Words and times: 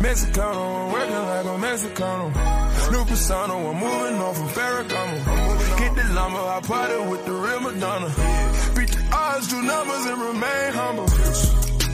Mexicano, 0.00 0.88
I'm 0.88 0.92
working 0.92 1.12
like 1.12 1.44
a 1.44 1.58
Mexicano. 1.60 2.32
New 2.90 3.04
persona, 3.04 3.52
I'm 3.52 3.76
moving 3.76 4.16
on 4.16 4.34
from 4.34 4.48
Ferragamo. 4.48 5.78
Get 5.78 5.94
the 5.94 6.14
llama, 6.14 6.38
I 6.38 6.60
party 6.62 7.10
with 7.10 7.26
the 7.26 7.32
real 7.32 7.60
Madonna. 7.60 8.08
Beat 8.74 8.88
the 8.88 9.02
odds, 9.12 9.48
do 9.48 9.60
numbers, 9.60 10.06
and 10.06 10.22
remain 10.22 10.72
humble. 10.72 11.06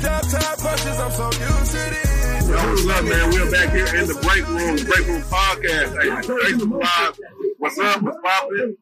Tap 0.06 0.22
punches, 0.62 0.98
I'm 1.02 1.10
so 1.10 1.26
used 1.34 1.72
to 1.74 1.82
this. 1.82 2.46
Yo, 2.46 2.54
what's 2.54 2.86
up, 2.86 3.04
man? 3.10 3.30
We're 3.34 3.50
back 3.50 3.74
here 3.74 3.90
in 3.98 4.06
the 4.06 4.14
break 4.22 4.46
room, 4.46 4.76
break 4.86 5.06
room 5.10 5.22
podcast. 5.26 5.98
Hey. 5.98 6.10
What's 7.58 7.78
up? 7.80 8.02
What's 8.02 8.18
poppin'? 8.22 8.76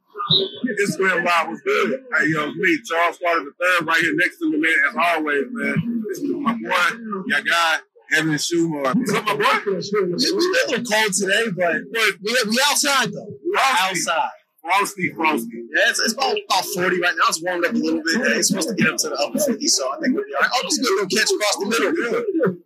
Instagram 0.84 1.24
Live 1.24 1.48
was 1.48 1.60
good. 1.62 2.04
Hey, 2.12 2.28
yo, 2.28 2.48
it's 2.48 2.56
me, 2.56 2.78
Charles 2.84 3.18
Carter 3.24 3.44
the 3.44 3.52
third, 3.56 3.86
right 3.86 4.00
here 4.00 4.14
next 4.16 4.36
to 4.38 4.50
me, 4.50 4.58
man, 4.58 4.74
as 4.90 4.96
always, 5.16 5.44
man. 5.50 6.04
This 6.08 6.18
is 6.18 6.30
my 6.30 6.52
boy, 6.52 7.24
your 7.26 7.40
guy, 7.40 7.78
Evan 8.12 8.32
Shumard. 8.34 8.94
My 8.96 9.34
boy? 9.34 9.72
It's 9.76 9.92
a 9.92 9.96
little 9.96 10.84
cold 10.84 11.12
today, 11.12 11.44
but 11.56 11.76
we 11.92 12.36
we 12.48 12.58
outside 12.68 13.12
though. 13.12 13.28
We're 13.44 13.58
outside. 13.60 14.30
Frosty, 14.62 15.12
Frosty. 15.14 15.50
Yeah, 15.76 15.90
it's, 15.90 16.00
it's 16.00 16.14
about, 16.14 16.34
about 16.48 16.64
40 16.64 16.98
right 17.00 17.12
now. 17.16 17.24
It's 17.28 17.42
warmed 17.42 17.66
up 17.66 17.72
a 17.72 17.76
little 17.76 18.00
bit. 18.00 18.32
It's 18.38 18.48
supposed 18.48 18.68
to 18.70 18.74
get 18.74 18.88
up 18.88 18.96
to 18.98 19.08
the 19.10 19.16
upper 19.16 19.38
50, 19.38 19.66
so 19.68 19.92
I 19.92 20.00
think 20.00 20.14
we'll 20.16 20.24
be 20.24 20.32
all 20.34 20.40
right. 20.40 20.50
Oh, 20.54 20.62
just 20.64 20.80
a 20.80 20.82
little 20.82 21.08
catch 21.12 21.28
across 21.30 21.56
the 21.60 21.66
middle. 21.68 21.92
Good. 21.92 22.62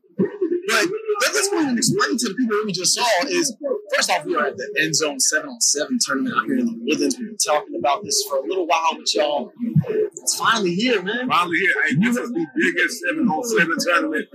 But 0.68 0.74
let- 0.86 1.34
let's 1.34 1.48
go 1.50 1.56
ahead 1.58 1.68
and 1.70 1.78
explain 1.78 2.07
to 2.18 2.28
the 2.28 2.34
people 2.34 2.56
we 2.66 2.72
just 2.72 2.94
saw 2.94 3.06
is 3.26 3.56
first 3.94 4.10
off, 4.10 4.24
we 4.24 4.34
are 4.36 4.46
at 4.46 4.56
the 4.56 4.74
end 4.80 4.94
zone 4.94 5.20
seven 5.20 5.50
on 5.50 5.60
seven 5.60 5.98
tournament 6.00 6.34
out 6.36 6.46
here 6.46 6.58
in 6.58 6.66
the 6.66 6.78
Woodlands. 6.82 7.16
We've 7.18 7.28
been 7.28 7.36
talking 7.36 7.76
about 7.78 8.04
this 8.04 8.22
for 8.28 8.38
a 8.38 8.42
little 8.42 8.66
while 8.66 8.96
with 8.96 9.14
y'all. 9.14 9.52
It's 9.88 10.36
finally 10.38 10.74
here, 10.74 11.02
man. 11.02 11.28
Finally 11.28 11.58
here. 11.58 11.74
Hey, 11.88 11.94
this 11.96 12.16
is 12.16 12.30
the 12.30 12.46
biggest 12.56 13.02
7 13.08 13.28
on 13.28 13.44
7 13.44 13.76
tournament 13.86 14.26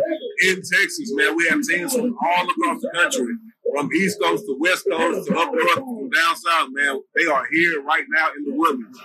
in 0.47 0.55
Texas, 0.55 1.11
man. 1.13 1.35
We 1.35 1.47
have 1.49 1.61
teams 1.61 1.93
from 1.93 2.15
all 2.25 2.49
across 2.49 2.81
the 2.81 2.91
country, 2.93 3.35
from 3.75 3.89
East 3.93 4.19
Coast 4.21 4.45
to 4.45 4.57
West 4.59 4.85
Coast 4.89 5.27
to 5.27 5.37
up 5.37 5.51
north, 5.53 5.75
to 5.75 6.09
down 6.13 6.35
south, 6.35 6.69
man. 6.71 7.01
They 7.15 7.25
are 7.25 7.45
here 7.51 7.81
right 7.83 8.05
now 8.09 8.27
in 8.37 8.45
the 8.45 8.53
Woodlands. 8.55 8.99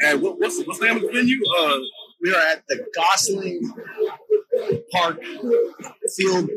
And 0.00 0.22
what, 0.22 0.40
what's, 0.40 0.62
what's 0.64 0.78
the 0.80 0.86
name 0.86 0.96
of 0.96 1.02
the 1.02 1.12
venue? 1.12 1.40
Uh, 1.58 1.78
We 2.20 2.32
are 2.34 2.40
at 2.52 2.64
the 2.68 2.84
Gosling 2.94 3.60
Park 4.92 5.20
Field 6.16 6.48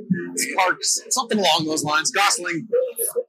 Park, 0.56 0.78
something 0.84 1.40
along 1.40 1.66
those 1.66 1.84
lines. 1.84 2.12
Gosling 2.12 2.68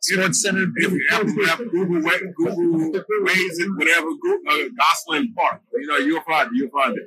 Sports 0.00 0.42
Center. 0.42 0.66
if 0.76 0.92
you 0.92 1.06
Apple 1.10 1.34
Map, 1.34 1.58
Google, 1.58 2.00
Google 2.36 3.02
Waze 3.24 3.60
it, 3.60 3.68
whatever, 3.76 4.06
Go- 4.22 4.40
uh, 4.50 4.68
Gosling 4.78 5.32
Park. 5.34 5.62
You 5.72 5.86
know, 5.86 5.96
you'll 5.96 6.22
find 6.22 6.48
it. 6.48 6.52
You'll 6.54 6.70
find 6.70 6.96
it. 6.96 7.04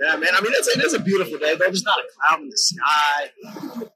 Yeah, 0.00 0.16
man. 0.16 0.30
I 0.34 0.40
mean, 0.40 0.52
it's, 0.54 0.68
it 0.68 0.84
is 0.84 0.94
a 0.94 1.00
beautiful 1.00 1.38
day, 1.38 1.54
though. 1.54 1.66
There's 1.66 1.84
not 1.84 1.98
a 1.98 2.04
cloud 2.12 2.40
in 2.42 2.48
the 2.48 2.56
sky. 2.56 3.30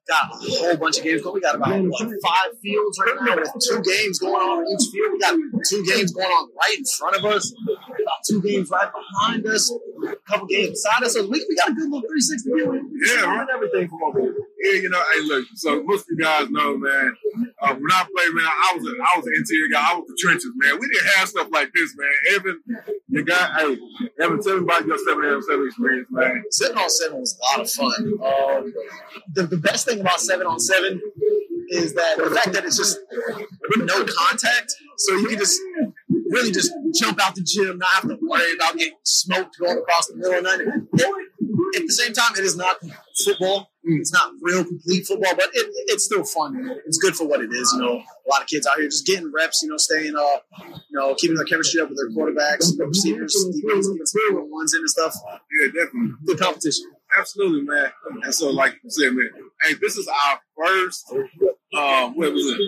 Got 0.09 0.33
a 0.33 0.37
whole 0.37 0.77
bunch 0.77 0.99
of 0.99 1.05
games 1.05 1.23
going. 1.23 1.34
We 1.34 1.41
got 1.41 1.55
about 1.57 1.83
what, 1.83 2.09
five 2.23 2.59
fields 2.62 2.99
right 3.05 3.17
now 3.23 3.37
with 3.37 3.53
two 3.61 3.83
games 3.83 4.19
going 4.19 4.34
on 4.34 4.65
each 4.67 4.91
field. 4.91 5.12
We 5.12 5.19
got 5.19 5.34
two 5.69 5.84
games 5.84 6.12
going 6.12 6.27
on 6.29 6.49
right 6.57 6.79
in 6.79 6.84
front 6.84 7.17
of 7.17 7.25
us, 7.25 7.53
about 7.62 8.21
two 8.29 8.43
games 8.43 8.71
right 8.71 8.91
behind 8.91 9.47
us, 9.47 9.71
a 9.71 10.17
couple 10.29 10.47
games 10.47 10.71
beside 10.71 11.05
us. 11.05 11.15
So 11.15 11.23
we, 11.23 11.45
we 11.49 11.57
got 11.57 11.71
a 11.71 11.75
good 11.75 11.91
little 11.91 12.01
360 12.01 12.51
view. 12.51 12.59
We 12.59 12.59
Yeah, 12.61 13.20
see 13.20 13.25
right. 13.25 13.47
everything 13.55 13.89
from 13.89 14.03
over 14.03 14.20
here. 14.20 14.36
Yeah, 14.62 14.80
you 14.80 14.91
know, 14.91 15.03
hey, 15.14 15.22
look. 15.22 15.47
So 15.56 15.83
most 15.84 16.03
of 16.03 16.06
you 16.11 16.19
guys 16.25 16.50
know, 16.50 16.77
man. 16.77 17.16
Uh, 17.62 17.75
when 17.75 17.91
I 17.92 18.05
played, 18.05 18.34
man, 18.34 18.47
I 18.47 18.72
was 18.77 18.84
a, 18.86 18.92
I 19.03 19.16
was 19.16 19.27
an 19.27 19.33
interior 19.39 19.69
guy. 19.72 19.91
I 19.91 19.94
was 19.94 20.05
the 20.08 20.16
trenches, 20.20 20.50
man. 20.56 20.78
We 20.81 20.88
didn't 20.88 21.08
have 21.16 21.28
stuff 21.28 21.48
like 21.53 21.70
this, 21.75 21.94
man. 21.97 22.34
Evan, 22.34 22.62
you 23.08 23.25
got, 23.25 23.61
hey, 23.61 23.78
Evan, 24.20 24.42
tell 24.42 24.56
me 24.56 24.62
about 24.64 24.86
your 24.86 24.98
seven 24.98 25.25
on 25.25 25.42
seven 25.42 25.66
experience, 25.66 26.08
man. 26.11 26.44
Seven 26.50 26.78
on 26.78 26.91
seven 26.91 27.20
was 27.20 27.38
a 27.38 27.58
lot 27.58 27.64
of 27.64 27.70
fun. 27.70 28.12
Um, 28.25 28.75
the, 29.34 29.43
the 29.44 29.56
best 29.56 29.87
thing 29.87 30.00
about 30.00 30.20
seven 30.20 30.47
on 30.47 30.59
seven 30.60 31.00
is 31.70 31.94
that 31.94 32.16
the 32.19 32.31
fact 32.31 32.53
that 32.53 32.65
it's 32.65 32.76
just 32.76 32.99
no 33.78 34.04
contact, 34.04 34.75
so 34.97 35.15
you 35.16 35.28
can 35.28 35.38
just 35.38 35.60
really 36.31 36.50
just 36.50 36.72
jump 36.94 37.19
out 37.25 37.34
the 37.34 37.43
gym, 37.43 37.78
not 37.78 37.88
have 37.91 38.03
to 38.09 38.19
worry 38.22 38.53
about 38.54 38.76
getting 38.76 38.94
smoked 39.04 39.56
going 39.59 39.78
across 39.78 40.06
the 40.09 40.16
middle 40.16 40.34
of 40.34 40.44
the 40.44 40.56
night. 40.56 40.84
It- 40.94 41.30
at 41.76 41.86
the 41.86 41.92
same 41.92 42.12
time, 42.12 42.32
it 42.36 42.44
is 42.44 42.56
not 42.56 42.76
football. 43.25 43.70
It's 43.82 44.12
not 44.12 44.32
real 44.42 44.62
complete 44.62 45.06
football, 45.06 45.34
but 45.34 45.48
it, 45.54 45.66
it's 45.88 46.04
still 46.04 46.25
fun. 46.25 46.78
It's 46.84 46.98
good 46.98 47.16
for 47.16 47.26
what 47.26 47.41
it 47.41 47.50
is. 47.50 47.72
You 47.75 47.81
know, 47.81 47.94
a 47.97 48.28
lot 48.28 48.42
of 48.42 48.47
kids 48.47 48.66
out 48.66 48.76
here 48.76 48.86
just 48.86 49.06
getting 49.06 49.32
reps. 49.34 49.62
You 49.62 49.70
know, 49.70 49.78
staying 49.78 50.16
up. 50.16 50.44
You 50.60 50.98
know, 50.98 51.14
keeping 51.14 51.36
their 51.36 51.47
chemistry 51.47 51.81
up 51.81 51.88
with 51.88 51.97
their 51.97 52.10
quarterbacks, 52.10 52.76
their 52.76 52.86
receivers, 52.86 53.34
defense, 53.53 53.88
ones 54.28 54.75
in 54.75 54.81
and 54.81 54.91
stuff. 54.91 55.14
Yeah, 55.60 55.66
definitely. 55.69 56.12
Good 56.26 56.38
competition. 56.38 56.92
Absolutely, 57.16 57.62
man. 57.62 57.91
And 58.22 58.34
so, 58.34 58.50
like 58.50 58.75
you 58.84 58.91
said, 58.91 59.12
man, 59.12 59.31
hey, 59.62 59.75
this 59.81 59.97
is 59.97 60.06
our 60.06 60.41
first, 60.56 61.10
um, 61.12 62.14
what 62.16 62.32
was 62.32 62.47
it, 62.47 62.60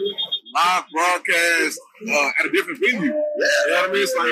live 0.54 0.84
broadcast 0.92 1.78
uh, 2.10 2.30
at 2.40 2.46
a 2.46 2.50
different 2.50 2.80
venue. 2.80 3.04
You 3.04 3.10
know 3.10 3.82
what 3.82 3.90
I 3.90 3.92
mean? 3.92 4.02
It's 4.02 4.16
like, 4.16 4.28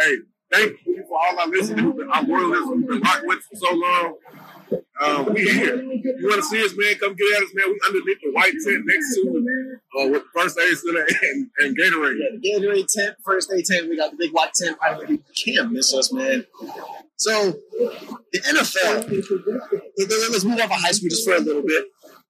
hey, 0.00 0.16
thank 0.50 0.78
all 1.20 1.38
our 1.38 1.48
listeners, 1.48 1.80
who've 1.80 1.96
been- 1.96 2.10
our 2.10 2.22
listeners, 2.22 2.64
who've 2.64 2.86
been 2.88 3.00
rocking 3.00 3.28
with 3.28 3.40
for 3.50 3.56
so 3.56 3.74
long. 3.74 4.14
Um, 5.02 5.32
we 5.32 5.40
here. 5.48 5.76
You 5.82 6.28
want 6.28 6.36
to 6.36 6.42
see 6.42 6.62
us, 6.64 6.74
man? 6.76 6.94
Come 7.00 7.14
get 7.14 7.36
at 7.38 7.42
us, 7.44 7.50
man. 7.54 7.64
We 7.68 7.80
underneath 7.86 8.18
the 8.22 8.30
white 8.32 8.52
tent 8.64 8.84
next 8.86 9.14
to 9.14 9.78
uh, 9.98 10.08
with 10.08 10.22
First 10.36 10.58
Aid 10.58 10.76
Center 10.76 11.06
and, 11.22 11.50
and 11.58 11.76
Gatorade. 11.78 12.18
Yeah, 12.42 12.58
the 12.60 12.66
Gatorade 12.66 12.86
tent, 12.94 13.16
first 13.24 13.48
day 13.50 13.62
tent. 13.62 13.88
We 13.88 13.96
got 13.96 14.10
the 14.10 14.18
big 14.18 14.30
white 14.32 14.52
tent 14.54 14.76
right 14.82 14.98
there. 14.98 15.10
You 15.10 15.22
can't 15.44 15.72
miss 15.72 15.94
us, 15.94 16.12
man. 16.12 16.44
So 17.16 17.52
the 18.32 18.38
NFL. 18.40 19.10
let- 19.98 20.30
Let's 20.30 20.44
move 20.44 20.58
off 20.60 20.64
of 20.66 20.70
high 20.72 20.92
school 20.92 21.08
just 21.08 21.26
for 21.26 21.34
a 21.34 21.40
little 21.40 21.62
bit. 21.62 21.84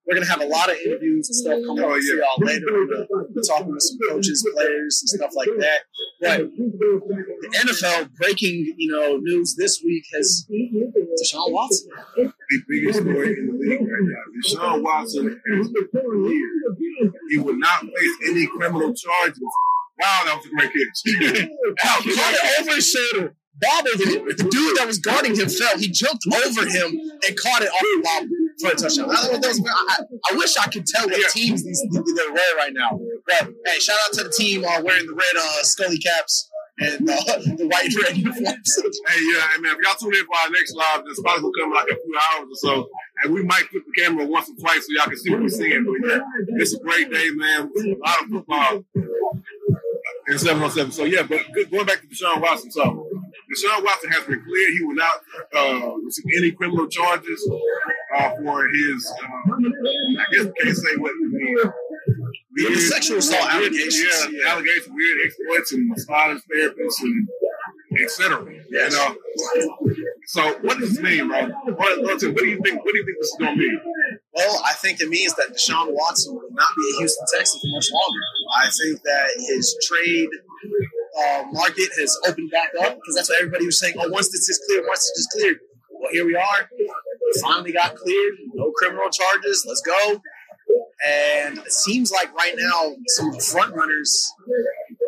We're 0.07 0.15
gonna 0.17 0.27
have 0.27 0.41
a 0.41 0.47
lot 0.47 0.69
of 0.71 0.77
interviews 0.85 1.29
and 1.29 1.37
stuff 1.37 1.59
coming 1.67 1.85
Oh, 1.85 1.95
up 1.95 2.01
yeah. 2.03 2.25
y'all 2.25 2.47
later. 2.47 2.67
We're 3.09 3.25
be 3.29 3.41
talking 3.47 3.71
with 3.73 3.83
some 3.83 3.99
coaches, 4.09 4.47
players, 4.55 5.01
and 5.03 5.09
stuff 5.09 5.31
like 5.37 5.49
that. 5.59 5.81
But 6.21 6.39
the 6.51 7.49
NFL 7.55 8.11
breaking, 8.17 8.75
you 8.77 8.91
know, 8.93 9.19
news 9.19 9.55
this 9.57 9.81
week 9.85 10.03
has 10.15 10.47
Deshaun 10.51 11.53
Watson. 11.53 11.91
the 12.17 12.33
biggest 12.69 13.01
story 13.01 13.29
in 13.39 13.47
the 13.47 13.53
league 13.59 13.81
right 13.81 14.03
now. 14.03 14.25
Deshaun 14.43 14.83
Watson 14.83 15.41
here. 15.47 15.63
He 17.31 17.39
will 17.39 17.57
not 17.59 17.81
face 17.81 18.17
any 18.29 18.47
criminal 18.47 18.93
charges. 18.95 19.41
Wow, 20.03 20.23
that 20.25 20.37
was 20.37 20.47
a 20.47 20.49
great 20.49 20.73
catch. 20.73 21.49
That 21.83 22.03
He 22.03 22.09
was 22.09 22.17
a 22.17 22.21
caught 22.21 22.35
it 22.35 22.61
over 22.63 22.75
his 22.75 22.89
shoulder, 22.89 23.37
bobbled 23.61 24.01
it. 24.01 24.37
The 24.39 24.45
dude 24.45 24.77
that 24.79 24.87
was 24.87 24.99
guarding 24.99 25.37
him 25.37 25.49
fell. 25.49 25.77
He 25.79 25.89
jumped 25.89 26.25
over 26.27 26.65
him 26.67 26.89
and 27.29 27.37
caught 27.39 27.63
it 27.63 27.69
off 27.69 27.81
the 27.81 28.01
bobble 28.03 28.29
for 28.61 28.71
a 28.73 28.75
touchdown. 28.77 29.11
I, 29.11 29.37
that 29.39 29.41
was- 29.43 29.61
I- 29.67 30.05
I 30.33 30.37
wish 30.37 30.57
I 30.57 30.69
could 30.69 30.87
tell 30.87 31.07
what 31.09 31.31
teams 31.33 31.65
these 31.65 31.83
they're 31.93 32.33
wearing 32.33 32.57
right 32.57 32.73
now. 32.73 32.99
But 33.27 33.53
hey, 33.67 33.79
shout 33.81 33.97
out 34.07 34.13
to 34.15 34.25
the 34.25 34.31
team 34.31 34.65
uh, 34.65 34.81
wearing 34.83 35.07
the 35.07 35.15
red 35.15 35.37
uh, 35.37 35.63
Scully 35.63 35.99
caps 35.99 36.49
and 36.79 37.09
uh, 37.09 37.15
the 37.59 37.69
white 37.71 37.91
red 38.05 38.17
uniforms. 38.17 38.77
Hey, 39.09 39.21
yeah, 39.35 39.49
hey, 39.53 39.61
man, 39.61 39.77
if 39.77 39.85
y'all 39.85 39.95
tune 40.01 40.15
in 40.15 40.25
for 40.27 40.37
our 40.45 40.51
next 40.51 40.75
live, 40.75 41.05
this 41.05 41.21
probably 41.21 41.43
will 41.43 41.53
come 41.53 41.71
in 41.71 41.75
like 41.77 41.89
a 41.91 41.97
few 41.97 42.19
hours 42.33 42.49
or 42.51 42.57
so. 42.57 42.89
And 43.25 43.35
we 43.35 43.43
might 43.43 43.65
flip 43.69 43.83
the 43.85 44.03
camera 44.03 44.25
once 44.27 44.49
or 44.49 44.55
twice 44.61 44.87
so 44.87 44.89
y'all 44.97 45.07
can 45.07 45.19
see 45.19 45.31
what 45.31 45.41
we're 45.41 45.49
seeing. 45.49 45.85
But 45.85 46.09
yeah, 46.09 46.21
it's 46.61 46.75
a 46.75 46.79
great 46.81 47.11
day, 47.13 47.29
man. 47.35 47.71
A 47.77 47.97
lot 47.99 48.23
of 48.25 48.31
football. 48.31 48.85
And 50.29 50.39
707. 50.41 50.93
So, 50.93 51.05
yeah, 51.05 51.23
but 51.23 51.41
good, 51.55 51.71
going 51.71 51.87
back 51.87 52.01
to 52.03 52.07
Deshaun 52.07 52.41
Watson. 52.41 52.71
So, 52.71 52.83
Deshaun 53.51 53.83
Watson 53.85 54.11
has 54.13 54.25
been 54.25 54.43
cleared. 54.45 54.73
He 54.79 54.85
will 54.85 54.95
not 54.95 55.21
uh, 55.57 55.91
receive 56.05 56.25
any 56.37 56.53
criminal 56.53 56.87
charges 56.89 57.43
uh, 58.17 58.31
for 58.43 58.69
his, 58.69 59.13
uh, 59.23 59.53
I 59.53 60.25
guess 60.33 60.47
we 60.47 60.53
can't 60.63 60.77
say 60.77 60.97
what 60.97 61.13
the 61.13 61.73
The 62.55 62.81
sexual 62.81 63.19
assault 63.19 63.49
allegations. 63.55 64.29
Yeah, 64.33 64.53
allegations, 64.53 64.89
weird 64.91 65.19
exploits 65.27 65.73
and 65.73 65.89
massage 65.89 66.41
therapists 66.51 67.01
and 67.03 67.29
etc. 67.99 68.47
Yes. 68.71 68.93
You 68.93 68.99
know. 68.99 69.17
So 70.27 70.59
what 70.63 70.79
does 70.79 70.91
this 70.91 71.01
mean, 71.01 71.29
bro? 71.29 71.49
What, 71.75 72.03
what 72.03 72.21
do 72.21 72.29
you 72.29 72.61
think? 72.63 72.85
What 72.85 72.93
do 72.93 72.99
you 72.99 73.05
think 73.05 73.19
this 73.21 73.29
is 73.29 73.37
gonna 73.39 73.57
mean? 73.57 73.81
Well, 74.35 74.63
I 74.65 74.75
think 74.75 75.01
it 75.01 75.09
means 75.09 75.35
that 75.35 75.49
Deshaun 75.51 75.89
Watson 75.91 76.35
will 76.35 76.51
not 76.53 76.69
be 76.77 76.95
a 76.95 76.99
Houston 76.99 77.27
Texan 77.37 77.61
for 77.61 77.69
much 77.75 77.89
longer. 77.93 78.21
I 78.63 78.71
think 78.71 79.03
that 79.03 79.29
his 79.49 79.77
trade 79.89 80.29
uh, 81.19 81.45
market 81.53 81.91
has 81.99 82.17
opened 82.29 82.51
back 82.51 82.71
up 82.81 82.95
because 82.95 83.15
that's 83.17 83.29
what 83.29 83.41
everybody 83.41 83.67
was 83.67 83.79
saying. 83.79 83.95
Oh, 83.99 84.09
once 84.09 84.29
this 84.29 84.49
is 84.49 84.61
cleared, 84.67 84.85
once 84.87 85.01
this 85.01 85.19
is 85.19 85.29
cleared. 85.33 85.59
Well, 85.91 86.11
here 86.13 86.25
we 86.25 86.35
are. 86.35 86.69
Finally 87.43 87.73
got 87.73 87.95
cleared. 87.97 88.35
No 88.55 88.71
criminal 88.73 89.09
charges. 89.11 89.65
Let's 89.67 89.83
go. 89.83 90.21
And 91.05 91.59
it 91.59 91.73
seems 91.73 92.13
like 92.13 92.35
right 92.35 92.55
now, 92.57 92.95
some 93.07 93.33
front 93.41 93.75
runners, 93.75 94.33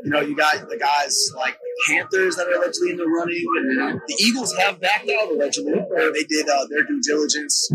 you 0.04 0.10
know, 0.10 0.20
you 0.20 0.34
got 0.34 0.68
the 0.68 0.78
guys 0.78 1.30
like 1.36 1.54
the 1.54 1.94
Panthers 1.94 2.36
that 2.36 2.48
are 2.48 2.54
allegedly 2.54 2.90
in 2.90 2.96
the 2.96 3.06
running. 3.06 3.44
The 4.06 4.14
Eagles 4.24 4.54
have 4.56 4.80
backed 4.80 5.10
out 5.10 5.30
allegedly. 5.30 5.74
Or 5.74 6.12
they 6.12 6.24
did 6.24 6.48
uh, 6.48 6.66
their 6.70 6.84
due 6.84 7.00
diligence. 7.02 7.70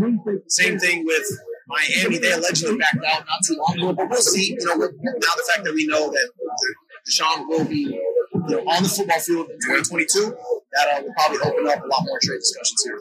Same 0.48 0.78
thing 0.78 1.04
with 1.06 1.26
Miami. 1.68 2.18
They 2.18 2.32
allegedly 2.32 2.76
backed 2.76 3.04
out 3.06 3.20
not 3.20 3.40
too 3.46 3.56
long 3.56 3.78
ago. 3.78 3.92
But 3.92 4.10
we'll 4.10 4.20
see. 4.20 4.56
You 4.58 4.66
know, 4.66 4.74
now 4.74 5.34
the 5.36 5.44
fact 5.48 5.64
that 5.64 5.74
we 5.74 5.86
know 5.86 6.10
that 6.10 6.30
Deshaun 7.08 7.46
will 7.48 7.64
be 7.64 8.00
you 8.48 8.56
know, 8.56 8.60
on 8.70 8.82
the 8.82 8.88
football 8.88 9.20
field 9.20 9.50
in 9.50 9.58
2022, 9.60 10.36
that 10.72 10.88
uh, 10.88 11.02
will 11.02 11.12
probably 11.14 11.38
open 11.38 11.66
up 11.68 11.84
a 11.84 11.86
lot 11.86 12.02
more 12.04 12.18
trade 12.22 12.38
discussions 12.38 12.82
here. 12.84 13.00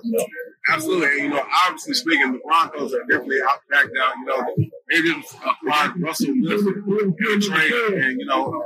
Absolutely. 0.69 1.08
And, 1.08 1.19
you 1.24 1.30
know, 1.30 1.44
obviously 1.66 1.94
speaking, 1.94 2.34
the 2.34 2.40
Broncos 2.40 2.94
are 2.94 3.04
definitely 3.10 3.42
out 3.42 3.60
backed 3.69 3.92
out. 4.02 4.14
You 4.19 4.25
know, 4.25 4.56
they 4.90 5.02
just 5.02 5.36
acquired 5.36 6.02
Russell 6.02 6.34
Wilson 6.36 6.84
in 6.88 7.38
a 7.38 7.42
trade, 7.42 7.74
and 7.74 8.19
you 8.19 8.25
know, 8.25 8.64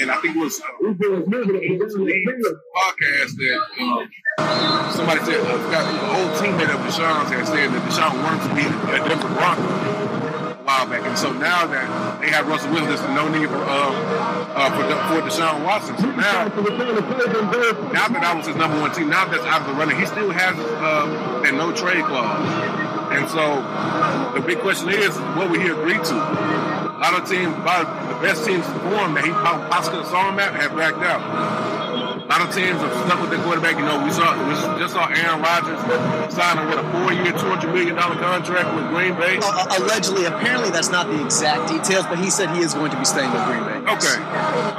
and 0.00 0.10
I 0.10 0.16
think 0.16 0.36
it 0.36 0.38
was 0.38 0.60
uh, 0.60 0.66
podcast 2.76 3.36
that 3.36 3.60
um, 3.80 4.92
somebody 4.92 5.20
said 5.20 5.40
uh, 5.40 5.70
got 5.70 5.84
an 5.84 5.98
old 6.16 6.32
teammate 6.40 6.72
of 6.72 6.80
Deshaun's 6.80 7.30
had 7.30 7.46
said 7.46 7.70
that 7.70 7.82
Deshaun 7.90 8.22
wanted 8.22 8.48
to 8.48 8.54
be 8.54 8.64
a 8.94 9.08
Denver 9.08 9.28
Bronco 9.34 10.21
while 10.72 10.88
back, 10.88 11.04
and 11.04 11.18
so 11.18 11.32
now 11.32 11.66
that 11.66 12.20
they 12.20 12.30
have 12.30 12.48
Russell 12.48 12.72
Wilson, 12.72 12.88
there's 12.88 13.02
no 13.12 13.28
need 13.28 13.48
for 13.48 13.60
uh, 13.60 13.92
uh, 14.56 14.70
for, 14.72 14.88
for 15.12 15.20
Deshaun 15.28 15.64
Watson. 15.64 15.96
So 15.98 16.06
now, 16.06 16.48
now 16.48 18.08
that 18.08 18.20
that 18.20 18.34
was 18.36 18.46
his 18.46 18.56
number 18.56 18.80
one 18.80 18.92
team, 18.92 19.10
now 19.10 19.26
that's 19.26 19.44
out 19.44 19.60
of 19.62 19.66
the 19.68 19.74
running, 19.74 20.00
he 20.00 20.06
still 20.06 20.30
has 20.30 20.56
uh, 20.56 21.42
that 21.44 21.52
no 21.54 21.72
trade 21.72 22.04
clause. 22.04 22.40
And 23.12 23.28
so 23.28 23.60
the 24.32 24.40
big 24.40 24.60
question 24.60 24.88
is, 24.88 25.14
what 25.36 25.50
will 25.50 25.60
he 25.60 25.68
agree 25.68 26.00
to? 26.00 26.14
A 26.16 26.98
lot 27.02 27.20
of 27.20 27.28
teams, 27.28 27.52
about 27.52 28.08
the 28.08 28.14
best 28.24 28.46
teams 28.46 28.64
form 28.64 29.12
that 29.14 29.24
he 29.24 29.30
possibly 29.30 30.04
saw 30.04 30.30
him 30.32 30.38
at 30.38 30.54
have 30.54 30.72
backed 30.74 31.04
out. 31.04 31.20
A 32.32 32.40
lot 32.40 32.48
of 32.48 32.54
teams 32.56 32.80
have 32.80 32.88
stuck 33.04 33.20
with 33.20 33.28
their 33.28 33.44
quarterback. 33.44 33.76
You 33.76 33.84
know, 33.84 34.00
we 34.00 34.08
saw 34.08 34.32
we 34.48 34.56
just 34.80 34.96
saw 34.96 35.04
Aaron 35.04 35.44
Rodgers 35.44 35.76
signing 36.32 36.64
with 36.64 36.80
a 36.80 36.86
four-year, 36.88 37.28
two 37.36 37.44
hundred 37.44 37.76
million 37.76 37.94
dollar 37.94 38.16
contract 38.16 38.72
with 38.72 38.88
Green 38.88 39.12
Bay. 39.20 39.36
Allegedly, 39.76 40.24
apparently 40.24 40.70
that's 40.72 40.88
not 40.88 41.12
the 41.12 41.20
exact 41.22 41.68
details, 41.68 42.06
but 42.08 42.16
he 42.18 42.30
said 42.30 42.48
he 42.56 42.64
is 42.64 42.72
going 42.72 42.90
to 42.90 42.96
be 42.96 43.04
staying 43.04 43.28
with 43.28 43.44
Green 43.44 43.60
Bay. 43.68 43.84
Okay, 43.84 44.16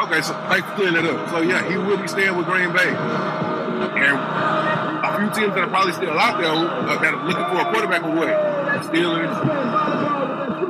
okay. 0.02 0.22
So 0.26 0.34
thanks 0.50 0.66
for 0.66 0.74
clearing 0.82 0.98
that 0.98 1.06
up. 1.06 1.30
So 1.30 1.46
yeah, 1.46 1.62
he 1.70 1.78
will 1.78 2.02
be 2.02 2.08
staying 2.10 2.34
with 2.36 2.50
Green 2.50 2.74
Bay. 2.74 2.90
And 2.90 4.18
a 4.18 5.14
few 5.14 5.30
teams 5.38 5.54
that 5.54 5.62
are 5.62 5.70
probably 5.70 5.94
still 5.94 6.18
out 6.18 6.42
there 6.42 6.50
uh, 6.50 6.98
that 7.06 7.14
are 7.14 7.22
looking 7.22 7.46
for 7.54 7.62
a 7.62 7.70
quarterback 7.70 8.02
away. 8.02 8.34
The 8.34 8.82
Steelers, 8.90 9.30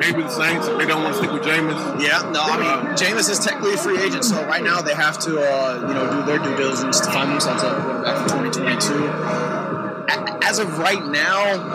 maybe 0.04 0.22
the 0.22 0.30
Saints. 0.30 0.68
if 0.68 0.78
They 0.78 0.86
don't 0.86 1.04
want 1.04 1.16
to 1.16 1.20
stick 1.20 1.32
with 1.32 1.44
Jameis. 1.44 2.02
Yeah, 2.02 2.30
no, 2.32 2.42
I 2.44 2.58
mean, 2.58 2.68
uh, 2.68 2.96
Jameis 2.96 3.30
is 3.30 3.40
technically 3.40 3.74
a 3.74 3.78
free 3.78 4.02
agent, 4.02 4.26
so 4.26 4.46
right 4.46 4.64
now 4.64 4.82
they 4.82 4.94
have 4.94 5.18
to, 5.20 5.40
uh, 5.40 5.88
you 5.88 5.94
know, 5.94 6.10
do 6.12 6.24
their 6.26 6.40
due 6.40 6.56
diligence 6.56 7.00
to 7.00 7.12
find 7.12 7.32
themselves 7.32 7.64
a 7.64 7.72
quarterback 7.82 8.18
for 8.24 8.36
2022. 8.44 9.08
As 10.44 10.60
of 10.60 10.78
right 10.78 11.04
now, 11.06 11.70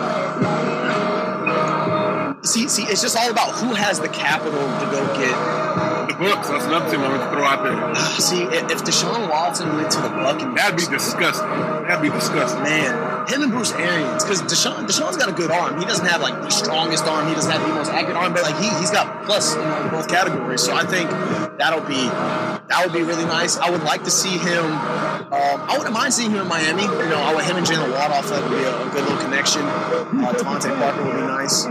see, 2.43 2.67
see, 2.67 2.83
it's 2.83 3.01
just 3.01 3.17
all 3.17 3.31
about 3.31 3.55
who 3.55 3.73
has 3.73 3.99
the 3.99 4.09
capital 4.09 4.61
to 4.61 4.85
go 4.91 5.05
get 5.17 5.98
Bucks. 6.17 6.49
That's 6.49 6.65
another 6.65 6.89
team 6.89 7.01
I'm 7.01 7.11
going 7.11 7.21
to 7.21 7.31
throw 7.35 7.43
out 7.43 7.63
there. 7.63 7.95
See, 8.19 8.43
if 8.43 8.83
Deshaun 8.83 9.29
Watson 9.29 9.75
went 9.75 9.91
to 9.91 10.01
the 10.01 10.09
Buccaneers, 10.09 10.55
that'd 10.55 10.77
be 10.77 10.85
disgusting. 10.85 11.47
That'd 11.47 12.01
be 12.01 12.09
disgusting. 12.09 12.63
Man, 12.63 13.27
him 13.27 13.43
and 13.43 13.51
Bruce 13.51 13.71
Arians, 13.73 14.23
because 14.23 14.41
Deshaun, 14.41 14.87
Deshaun's 14.87 15.17
got 15.17 15.29
a 15.29 15.33
good 15.33 15.51
arm. 15.51 15.79
He 15.79 15.85
doesn't 15.85 16.05
have 16.05 16.21
like 16.21 16.35
the 16.41 16.49
strongest 16.49 17.05
arm. 17.05 17.27
He 17.27 17.33
doesn't 17.33 17.51
have 17.51 17.61
the 17.61 17.73
most 17.73 17.91
accurate 17.91 18.17
arm, 18.17 18.33
but 18.33 18.43
like 18.43 18.57
he 18.57 18.69
he's 18.79 18.91
got 18.91 19.25
plus 19.25 19.55
in 19.55 19.89
both 19.89 20.07
categories. 20.07 20.61
So 20.61 20.73
I 20.73 20.85
think 20.85 21.09
that'll 21.57 21.81
be 21.81 22.09
that 22.69 22.81
would 22.83 22.93
be 22.93 23.03
really 23.03 23.25
nice. 23.25 23.57
I 23.57 23.69
would 23.69 23.83
like 23.83 24.03
to 24.03 24.11
see 24.11 24.37
him. 24.37 24.65
Um, 24.65 25.61
I 25.65 25.75
wouldn't 25.77 25.93
mind 25.93 26.13
seeing 26.13 26.31
him 26.31 26.41
in 26.41 26.47
Miami. 26.47 26.83
You 26.83 27.09
know, 27.09 27.21
I 27.21 27.33
would 27.33 27.45
him 27.45 27.57
and 27.57 27.65
Jalen 27.65 27.93
off 27.93 28.29
that 28.29 28.41
would 28.41 28.57
be 28.57 28.63
a, 28.63 28.87
a 28.87 28.89
good 28.89 29.03
little 29.03 29.17
connection. 29.17 29.61
Uh, 29.61 30.33
DeVante 30.33 30.75
Parker 30.77 31.03
would 31.03 31.15
be 31.15 31.21
nice. 31.21 31.65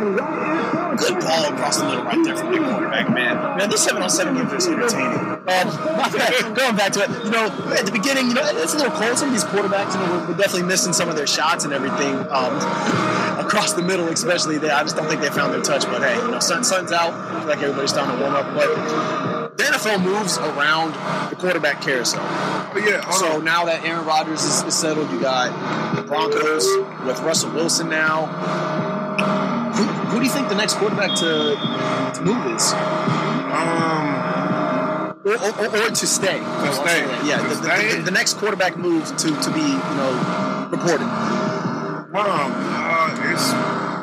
Good 0.96 1.20
ball 1.20 1.52
across 1.52 1.78
the 1.78 1.84
middle 1.84 2.04
right 2.04 2.24
there 2.24 2.36
from 2.36 2.52
the 2.52 2.58
quarterback, 2.58 3.10
man. 3.10 3.58
Man, 3.58 3.70
this 3.70 3.84
seven 3.84 4.02
on 4.02 4.10
seven 4.10 4.34
games 4.34 4.52
is 4.52 4.66
entertaining. 4.66 5.18
Um, 5.48 6.54
going 6.54 6.76
back 6.76 6.92
to 6.92 7.04
it, 7.04 7.10
you 7.24 7.30
know, 7.30 7.46
at 7.76 7.84
the 7.84 7.92
beginning, 7.92 8.28
you 8.28 8.34
know, 8.34 8.42
it's 8.44 8.74
a 8.74 8.76
little 8.76 8.92
cold. 8.92 9.18
Some 9.18 9.28
of 9.28 9.34
these 9.34 9.44
quarterbacks, 9.44 9.94
you 9.94 10.00
know, 10.00 10.12
we're, 10.12 10.28
we're 10.28 10.36
definitely 10.36 10.68
missing 10.68 10.92
some 10.92 11.08
of 11.08 11.16
their 11.16 11.26
shots 11.26 11.64
and 11.64 11.72
everything 11.72 12.14
um, 12.30 12.56
across 13.38 13.72
the 13.74 13.82
middle, 13.82 14.08
especially 14.08 14.58
there. 14.58 14.74
I 14.74 14.82
just 14.82 14.96
don't 14.96 15.08
think 15.08 15.20
they 15.20 15.30
found 15.30 15.52
their 15.52 15.62
touch. 15.62 15.84
But 15.84 16.02
hey, 16.02 16.16
you 16.16 16.30
know, 16.30 16.40
sun, 16.40 16.64
sun's 16.64 16.92
out. 16.92 17.12
I 17.12 17.40
feel 17.40 17.48
like 17.48 17.58
everybody's 17.58 17.90
starting 17.90 18.16
to 18.16 18.22
warm 18.22 18.34
up. 18.34 18.54
But 18.54 19.56
the 19.56 19.64
NFL 19.64 20.02
moves 20.02 20.38
around 20.38 20.92
the 21.30 21.36
quarterback 21.36 21.82
carousel. 21.82 22.22
But 22.72 22.84
yeah, 22.88 23.08
so 23.10 23.40
now 23.40 23.64
that 23.64 23.84
Aaron 23.84 24.06
Rodgers 24.06 24.44
is, 24.44 24.62
is 24.62 24.74
settled, 24.74 25.10
you 25.10 25.20
got 25.20 25.96
the 25.96 26.02
Broncos 26.02 26.66
with 27.06 27.20
Russell 27.20 27.52
Wilson 27.52 27.88
now. 27.88 28.26
Who, 29.78 29.84
who 29.84 30.18
do 30.18 30.24
you 30.26 30.32
think 30.32 30.48
the 30.48 30.56
next 30.56 30.74
quarterback 30.74 31.16
to, 31.18 31.54
to 32.14 32.20
move 32.24 32.46
is? 32.54 32.72
Um, 32.72 34.28
or, 35.24 35.36
or, 35.38 35.86
or, 35.86 35.90
to 35.90 36.06
stay. 36.06 36.38
To 36.38 36.72
stay. 36.72 37.00
Yeah, 37.26 37.38
to 37.38 37.48
the, 37.48 37.54
stay? 37.62 37.94
The, 37.94 38.02
the, 38.02 38.10
next 38.10 38.38
quarterback 38.38 38.76
move 38.76 39.06
to, 39.06 39.28
to 39.28 39.50
be, 39.52 39.60
you 39.60 39.94
know, 39.94 40.68
reported. 40.72 41.06
Um, 41.06 42.10
uh, 42.10 43.30
it's, 43.30 43.52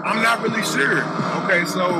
I'm 0.05 0.23
not 0.23 0.41
really 0.41 0.63
sure. 0.63 1.03
Okay, 1.43 1.65
so 1.65 1.91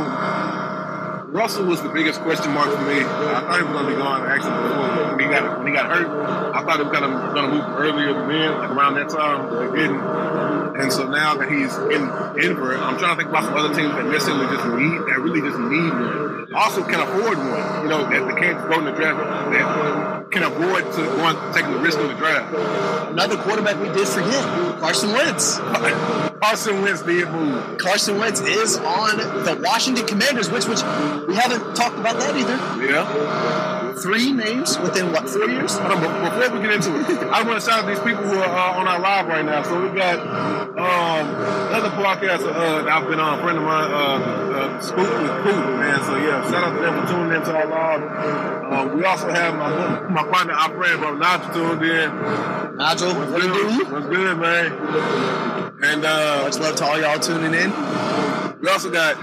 Russell 1.36 1.66
was 1.66 1.82
the 1.82 1.90
biggest 1.90 2.22
question 2.22 2.54
mark 2.54 2.72
for 2.72 2.82
me. 2.84 3.00
I 3.00 3.04
thought 3.04 3.58
he 3.58 3.64
was 3.64 3.74
going 3.74 3.86
to 3.88 3.92
be 3.92 3.98
gone 3.98 4.26
actually 4.26 4.56
before 4.56 5.16
when 5.16 5.20
he 5.20 5.26
got 5.26 5.58
when 5.58 5.68
he 5.68 5.74
got 5.74 5.92
hurt. 5.92 6.08
I 6.56 6.64
thought 6.64 6.78
he 6.78 6.84
was 6.88 6.98
going 6.98 7.12
to 7.12 7.34
going 7.34 7.50
to 7.50 7.56
move 7.58 7.66
earlier 7.76 8.14
than 8.14 8.30
then, 8.30 8.58
like 8.58 8.70
around 8.70 8.96
that 8.96 9.10
time, 9.10 9.50
but 9.50 9.76
didn't. 9.76 10.00
And 10.76 10.92
so 10.92 11.08
now 11.08 11.36
that 11.36 11.50
he's 11.50 11.74
in 11.78 12.04
Denver, 12.36 12.78
I'm 12.78 12.98
trying 12.98 13.16
to 13.16 13.24
think 13.24 13.30
about 13.30 13.46
some 13.46 13.56
other 13.56 13.74
teams 13.74 13.94
that 13.96 14.06
necessarily 14.06 14.48
just 14.48 14.68
need 14.68 15.00
that 15.08 15.20
really 15.20 15.42
just 15.42 15.58
need 15.58 15.92
one. 15.92 16.54
Also 16.54 16.84
can 16.84 17.00
afford 17.00 17.38
one. 17.38 17.84
You 17.84 17.90
know, 17.90 18.04
that 18.04 18.28
they 18.28 18.42
can't 18.42 18.60
go 18.70 18.80
in 18.80 18.86
the 18.86 18.92
draft 18.92 19.20
that 19.52 20.32
can 20.32 20.44
avoid 20.44 20.84
to 20.94 21.02
going 21.16 21.38
taking 21.54 21.72
the 21.72 21.80
risk 21.80 21.98
in 22.00 22.08
the 22.08 22.16
draft. 22.16 22.54
Another 23.10 23.38
quarterback 23.38 23.80
we 23.80 23.88
did 23.90 24.08
forget, 24.08 24.44
Carson 24.80 25.14
Wentz. 25.14 25.58
Carson 26.42 26.82
Wentz 26.82 27.02
did 27.04 27.30
move. 27.32 27.78
Carson 27.78 28.18
Wentz 28.18 28.42
is 28.42 28.78
on 28.78 29.18
the 29.18 29.58
Washington 29.64 30.06
Commanders, 30.06 30.50
which 30.50 30.68
which 30.68 30.84
we 31.28 31.36
haven't 31.36 31.76
talked 31.76 31.98
about 31.98 32.20
that 32.20 32.36
either. 32.36 32.58
Yeah. 32.86 33.75
Three 34.02 34.34
names 34.34 34.78
within 34.80 35.12
what 35.12 35.30
four 35.30 35.50
years? 35.50 35.78
Before 35.78 36.50
we 36.52 36.60
get 36.62 36.74
into 36.76 37.00
it, 37.00 37.18
I 37.32 37.44
want 37.44 37.62
to 37.62 37.66
shout 37.66 37.84
out 37.84 37.88
these 37.88 38.00
people 38.00 38.24
who 38.24 38.38
are 38.38 38.44
uh, 38.44 38.80
on 38.80 38.88
our 38.88 39.00
live 39.00 39.28
right 39.28 39.46
now. 39.46 39.64
So 39.64 39.82
we 39.82 39.96
got 39.96 40.20
um, 40.20 41.30
another 41.70 41.90
podcast 41.90 42.44
uh, 42.44 42.82
that 42.84 42.90
I've 42.90 43.08
been 43.08 43.20
on, 43.20 43.40
a 43.40 43.42
friend 43.42 43.58
of 43.58 43.64
mine, 43.64 43.92
uh, 43.92 43.96
uh, 43.96 44.82
Scoop 44.82 44.98
with 44.98 45.44
Coop, 45.44 45.80
man. 45.80 46.04
So 46.04 46.18
yeah, 46.18 46.44
shout 46.50 46.64
out 46.64 46.76
to 46.76 46.82
them 46.82 47.06
for 47.06 47.14
tuning 47.14 47.36
into 47.38 47.56
our 47.56 47.68
live. 47.68 48.92
Uh, 48.92 48.96
we 48.96 49.04
also 49.06 49.30
have 49.30 49.56
my 49.56 50.10
my 50.10 50.24
partner, 50.30 50.54
our 50.54 50.70
friend, 50.76 51.00
brother 51.00 51.18
Nigel, 51.18 51.54
tuned 51.54 51.84
in. 51.84 52.78
Nigel, 52.78 53.16
what's 53.16 53.32
what 53.32 53.42
good? 53.42 53.92
What's 53.92 54.08
good, 54.08 54.38
man? 54.40 54.72
And 55.84 56.06
uh, 56.06 56.44
much 56.44 56.60
love 56.60 56.76
to 56.78 56.86
all 56.86 57.00
y'all 57.00 57.20
tuning 57.20 57.54
in. 57.54 58.35
We 58.66 58.72
also 58.72 58.90
got 58.90 59.16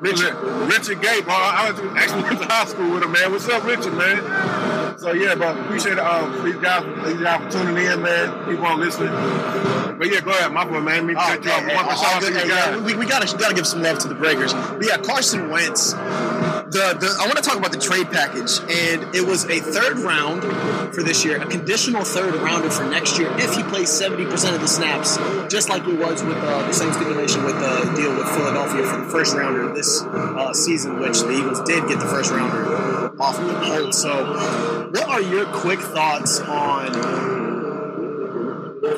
Richard 0.00 0.34
Richard 0.70 1.02
Gabe. 1.02 1.24
I 1.26 1.74
actually 1.96 2.22
went 2.22 2.38
to 2.38 2.44
high 2.48 2.64
school 2.64 2.94
with 2.94 3.02
him, 3.02 3.10
man. 3.10 3.32
What's 3.32 3.48
up, 3.48 3.64
Richard, 3.64 3.92
man? 3.94 4.98
So 5.00 5.10
yeah, 5.10 5.34
but 5.34 5.58
appreciate 5.58 5.98
uh, 5.98 6.30
these 6.44 6.54
guys, 6.54 6.84
these 7.04 7.20
guys 7.20 7.42
for 7.52 7.64
tuning 7.64 7.84
in, 7.84 8.02
man. 8.02 8.48
Keep 8.48 8.60
on 8.60 8.78
listening. 8.78 9.10
But 9.98 10.12
yeah, 10.12 10.20
go 10.20 10.30
ahead, 10.30 10.52
my 10.52 10.64
boy, 10.64 10.78
man. 10.78 11.06
Me 11.08 11.14
Oh, 11.16 11.18
cut 11.18 11.44
you 11.44 11.50
off. 11.50 11.64
hey, 11.64 11.74
One 11.74 11.84
hey, 11.86 11.96
shout 11.96 12.14
out 12.14 12.22
to 12.22 12.28
you 12.28 12.48
guys. 12.48 12.80
we, 12.82 12.94
we 12.94 13.04
gotta 13.04 13.36
gotta 13.36 13.54
give 13.56 13.66
some 13.66 13.82
love 13.82 13.98
to 13.98 14.06
the 14.06 14.14
Breakers. 14.14 14.52
But 14.54 14.86
yeah, 14.86 14.98
Carson 14.98 15.50
Wentz. 15.50 15.92
The, 16.74 16.92
the 16.98 17.06
I 17.22 17.26
want 17.26 17.36
to 17.36 17.42
talk 17.42 17.56
about 17.56 17.70
the 17.70 17.78
trade 17.78 18.10
package, 18.10 18.58
and 18.66 19.14
it 19.14 19.24
was 19.24 19.44
a 19.44 19.60
third 19.60 20.00
round 20.00 20.42
for 20.92 21.04
this 21.04 21.24
year, 21.24 21.40
a 21.40 21.46
conditional 21.46 22.02
third 22.02 22.34
rounder 22.34 22.68
for 22.68 22.82
next 22.82 23.16
year 23.16 23.30
if 23.38 23.54
he 23.54 23.62
plays 23.62 23.88
seventy 23.88 24.24
percent 24.24 24.56
of 24.56 24.60
the 24.60 24.66
snaps, 24.66 25.16
just 25.48 25.68
like 25.68 25.86
it 25.86 25.96
was 25.96 26.24
with 26.24 26.36
uh, 26.36 26.66
the 26.66 26.72
same 26.72 26.92
stipulation 26.92 27.44
with 27.44 27.54
the 27.60 27.94
deal 27.94 28.10
with 28.16 28.28
Philadelphia 28.30 28.84
for 28.88 28.96
the 28.96 29.06
first 29.06 29.36
rounder 29.36 29.72
this 29.72 30.02
uh, 30.02 30.52
season, 30.52 30.98
which 30.98 31.20
the 31.20 31.30
Eagles 31.30 31.62
did 31.62 31.86
get 31.86 32.00
the 32.00 32.06
first 32.06 32.32
rounder 32.32 32.66
off 33.22 33.38
of 33.38 33.46
the 33.46 33.54
Colts. 33.54 34.02
So, 34.02 34.90
what 34.90 35.08
are 35.08 35.22
your 35.22 35.46
quick 35.46 35.78
thoughts 35.78 36.40
on 36.40 37.33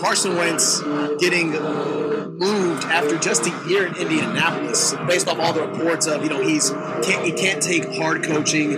Carson 0.01 0.37
Wentz 0.37 0.81
getting 1.19 1.53
moved 1.53 2.85
after 2.85 3.19
just 3.19 3.47
a 3.47 3.69
year 3.69 3.87
in 3.87 3.97
Indianapolis, 3.97 4.95
based 5.07 5.29
off 5.29 5.39
all 5.39 5.53
the 5.53 5.67
reports 5.67 6.07
of 6.07 6.23
you 6.23 6.29
know 6.29 6.43
he's 6.43 6.71
can't 7.03 7.25
he 7.25 7.33
can't 7.33 7.63
take 7.63 7.95
hard 7.95 8.25
coaching, 8.25 8.71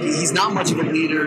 he's 0.00 0.32
not 0.32 0.52
much 0.52 0.70
of 0.70 0.78
a 0.78 0.82
leader 0.82 1.26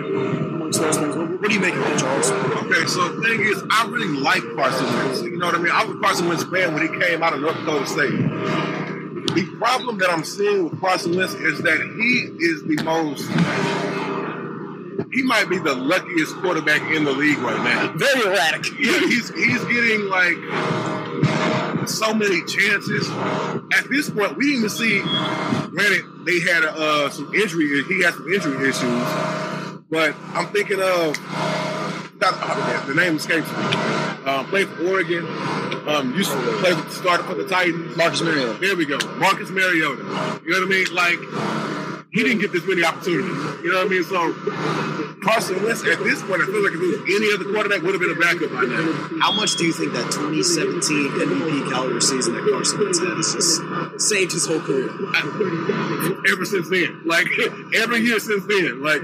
amongst 0.71 0.79
those 0.79 0.97
things. 0.97 1.15
What, 1.15 1.41
do 1.41 1.53
you 1.53 1.59
make 1.59 1.73
of 1.73 1.81
that, 1.81 1.99
Charles? 1.99 2.29
Okay, 2.31 2.85
so 2.85 3.09
the 3.09 3.27
thing 3.27 3.41
is, 3.41 3.63
I 3.71 3.87
really 3.89 4.19
like 4.19 4.43
Carson 4.55 4.85
Wentz. 4.85 5.21
You 5.21 5.37
know 5.37 5.47
what 5.47 5.55
I 5.55 5.59
mean? 5.59 5.71
I 5.71 5.83
was 5.85 5.97
Carson 5.99 6.27
Wentz 6.27 6.43
fan 6.43 6.73
when 6.73 6.83
he 6.83 6.99
came 6.99 7.23
out 7.23 7.33
of 7.33 7.41
North 7.41 7.57
Dakota 7.57 7.87
State. 7.87 8.11
The 9.35 9.55
problem 9.57 9.97
that 9.99 10.09
I'm 10.09 10.23
seeing 10.23 10.69
with 10.69 10.79
Carson 10.81 11.15
Wentz 11.15 11.33
is 11.33 11.59
that 11.59 11.79
he 11.79 12.45
is 12.45 12.63
the 12.63 12.83
most. 12.83 13.98
He 15.11 15.23
might 15.23 15.49
be 15.49 15.57
the 15.57 15.73
luckiest 15.73 16.35
quarterback 16.37 16.81
in 16.93 17.03
the 17.03 17.11
league 17.11 17.39
right 17.39 17.61
now. 17.63 17.93
Very 17.95 18.21
erratic. 18.21 18.65
Yeah, 18.79 18.99
he's 18.99 19.29
he's 19.33 19.63
getting 19.65 20.07
like 20.09 20.37
so 21.87 22.13
many 22.13 22.43
chances. 22.45 23.09
At 23.73 23.89
this 23.89 24.09
point, 24.09 24.37
we 24.37 24.45
didn't 24.45 24.59
even 24.59 24.69
see. 24.69 25.01
Granted, 25.01 26.05
they 26.25 26.39
had 26.39 26.63
uh, 26.63 27.09
some 27.09 27.33
injury. 27.33 27.83
He 27.87 28.03
had 28.03 28.13
some 28.13 28.31
injury 28.31 28.69
issues, 28.69 29.05
but 29.89 30.15
I'm 30.33 30.47
thinking 30.47 30.79
of 30.79 31.17
uh, 32.21 32.85
the 32.85 32.93
name 32.93 33.17
escapes 33.17 33.49
me. 33.49 33.63
Um, 34.25 34.45
played 34.47 34.67
for 34.69 34.87
Oregon. 34.87 35.25
Um, 35.87 36.13
used 36.15 36.31
to 36.31 36.37
play 36.59 36.73
with 36.73 36.91
started 36.93 37.23
for 37.23 37.35
the 37.35 37.47
Titans. 37.47 37.97
Marcus 37.97 38.21
Mariota. 38.21 38.59
There 38.59 38.75
we 38.75 38.85
go. 38.85 38.97
Marcus 39.17 39.49
Mariota. 39.49 40.03
You 40.45 40.51
know 40.51 40.59
what 40.59 40.65
I 40.65 40.69
mean? 40.69 40.93
Like 40.93 41.19
he 42.11 42.23
didn't 42.23 42.39
get 42.41 42.51
this 42.51 42.65
many 42.67 42.83
opportunities. 42.83 43.37
You 43.63 43.71
know 43.71 43.85
what 43.85 43.87
I 43.87 43.89
mean? 43.89 44.03
So 44.03 44.33
Carson 45.21 45.61
Wentz 45.63 45.83
at 45.85 45.99
this 45.99 46.21
point, 46.23 46.41
I 46.41 46.45
feel 46.47 46.63
like 46.63 46.73
if 46.73 46.81
it 46.81 46.89
was 46.89 47.01
any 47.05 47.27
other 47.35 47.45
quarterback, 47.51 47.81
would 47.83 47.93
have 47.93 48.01
been 48.01 48.15
a 48.15 48.19
backup 48.19 48.49
by 48.55 48.63
now. 48.65 49.19
How 49.21 49.31
much 49.31 49.55
do 49.57 49.65
you 49.65 49.73
think 49.73 49.93
that 49.93 50.09
2017 50.09 50.81
MVP 50.81 51.69
caliber 51.69 52.01
season 52.01 52.33
that 52.33 52.47
Carson 52.49 52.79
Wentz 52.79 52.99
had 52.99 53.13
has 53.19 53.33
just 53.35 53.61
saved 54.01 54.31
his 54.31 54.47
whole 54.47 54.61
career? 54.61 54.89
Ever 56.33 56.45
since 56.45 56.69
then, 56.69 57.01
like 57.05 57.27
every 57.75 57.99
year 58.01 58.19
since 58.19 58.45
then, 58.47 58.81
like 58.81 59.01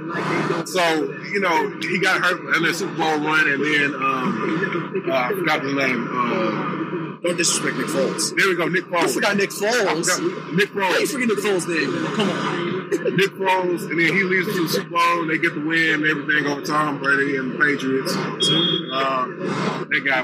so, 0.67 0.81
you 1.29 1.39
know, 1.41 1.77
he 1.81 1.99
got 1.99 2.21
hurt 2.23 2.39
in 2.55 2.63
the 2.63 2.73
Super 2.73 2.95
Bowl 2.95 3.19
run, 3.19 3.45
and 3.49 3.61
then 3.61 3.93
um, 3.93 5.03
uh, 5.05 5.13
I 5.13 5.29
forgot 5.29 5.61
the 5.61 5.73
name. 5.73 6.07
Um, 6.07 7.19
Don't 7.23 7.37
disrespect 7.37 7.77
Nick 7.77 7.87
Foles. 7.87 8.35
there 8.35 8.47
we 8.49 8.55
go, 8.55 8.67
Nick 8.67 8.85
Foles. 8.85 9.03
I 9.03 9.13
forgot 9.13 9.37
Nick 9.37 9.51
I 9.51 9.53
Foles. 9.53 10.05
forgot 10.09 10.53
Nick 10.55 10.69
Foles. 10.71 11.11
forget 11.11 11.27
Nick 11.27 11.37
Foles' 11.39 11.67
name? 11.67 12.15
Come 12.15 12.29
on. 12.29 12.74
Nick 12.91 13.31
Foles, 13.35 13.89
and 13.89 13.99
then 13.99 14.13
he 14.13 14.23
leads 14.23 14.47
to 14.53 14.63
the 14.63 14.69
Super 14.69 14.89
Bowl, 14.89 15.21
and 15.21 15.29
they 15.29 15.37
get 15.37 15.53
the 15.55 15.61
win, 15.61 16.03
and 16.03 16.05
everything 16.05 16.45
over 16.47 16.61
Tom 16.61 16.99
Brady 16.99 17.37
and 17.37 17.51
the 17.53 17.57
Patriots. 17.57 18.15
Uh, 18.15 19.27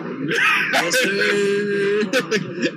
was. 0.02 0.40
Yes, 0.74 0.96
sir. 0.96 1.12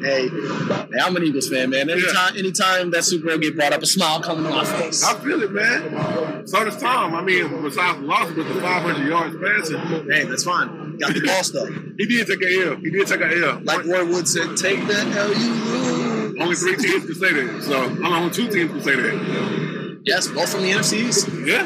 hey, 0.04 0.28
hey, 0.28 1.00
I'm 1.02 1.16
an 1.16 1.22
Eagles 1.24 1.48
fan, 1.48 1.70
man. 1.70 1.88
Anytime, 1.90 2.36
anytime 2.36 2.90
that 2.90 3.04
Super 3.04 3.28
Bowl 3.28 3.38
get 3.38 3.56
brought 3.56 3.72
up, 3.72 3.82
a 3.82 3.86
smile 3.86 4.20
coming 4.20 4.44
to 4.44 4.50
my 4.50 4.64
face. 4.64 5.02
I 5.04 5.18
feel 5.20 5.42
it, 5.42 5.52
man. 5.52 6.46
So 6.46 6.64
does 6.64 6.76
Tom. 6.80 7.14
I 7.14 7.22
mean, 7.22 7.62
besides 7.62 7.98
loss 8.00 8.30
with 8.32 8.48
the 8.48 8.60
500 8.60 9.06
yards 9.08 9.36
passing, 9.36 10.10
Hey, 10.10 10.24
that's 10.24 10.44
fine. 10.44 10.96
Got 10.98 11.14
the 11.14 11.20
ball 11.26 11.42
stuff. 11.44 11.68
he 11.98 12.06
did 12.06 12.26
take 12.26 12.42
a 12.42 12.68
L. 12.70 12.76
He 12.76 12.90
did 12.90 13.06
take 13.06 13.20
a 13.20 13.46
L. 13.46 13.60
Like 13.64 13.84
Roy 13.84 14.04
Wood 14.06 14.28
said, 14.28 14.56
take 14.56 14.86
that 14.88 15.06
L 15.16 15.32
you 15.34 15.52
lose. 15.54 16.36
only 16.40 16.54
three 16.56 16.76
teams 16.76 17.04
can 17.04 17.14
say 17.14 17.32
that. 17.32 17.62
So 17.62 17.84
I 17.84 17.88
mean, 17.88 18.04
only 18.06 18.30
two 18.30 18.48
teams 18.48 18.70
can 18.70 18.82
say 18.82 18.94
that. 18.96 19.73
Yes, 20.04 20.28
both 20.28 20.52
from 20.52 20.62
the 20.62 20.70
NFCs. 20.72 21.46
Yeah. 21.46 21.64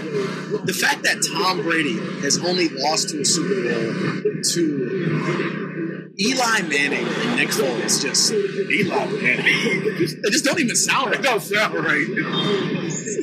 The 0.65 0.73
fact 0.73 1.03
that 1.03 1.19
Tom 1.35 1.63
Brady 1.63 1.99
has 2.23 2.39
only 2.39 2.69
lost 2.69 3.11
to 3.11 3.21
a 3.21 3.25
Super 3.25 3.63
Bowl 3.65 4.43
to 4.43 6.13
Eli 6.21 6.63
Manning 6.63 7.07
and 7.07 7.37
Nick 7.37 7.49
Foles 7.49 8.01
just 8.03 8.33
Eli, 8.33 9.07
man. 9.07 9.43
they 10.23 10.31
just 10.31 10.45
don't 10.45 10.61
even 10.61 10.77
sound 10.77 11.11
right. 11.11 11.23
don't 11.23 11.41
sound 11.41 11.75
right. 11.75 12.07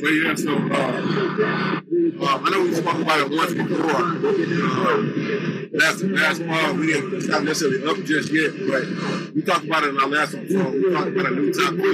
But 0.00 0.10
yeah, 0.10 0.34
so 0.34 0.52
uh, 0.52 1.80
uh, 2.20 2.40
I 2.42 2.50
know 2.50 2.62
we 2.62 2.74
spoke 2.74 3.00
about 3.00 3.20
it 3.20 3.30
once 3.30 3.54
before. 3.54 3.90
Um, 3.90 5.65
last 5.76 6.02
last 6.02 6.42
fall, 6.42 6.74
we 6.74 6.86
didn't 6.88 7.28
not 7.28 7.44
necessarily 7.44 7.86
up 7.88 7.96
just 8.04 8.32
yet, 8.32 8.52
but 8.68 9.34
we 9.34 9.42
talked 9.42 9.64
about 9.64 9.84
it 9.84 9.90
in 9.90 9.98
our 9.98 10.08
last 10.08 10.34
episode. 10.34 10.72
We 10.74 10.92
talked 10.92 11.08
about 11.08 11.26
a 11.26 11.34
new 11.36 11.52
top 11.52 11.74
ten 11.76 11.86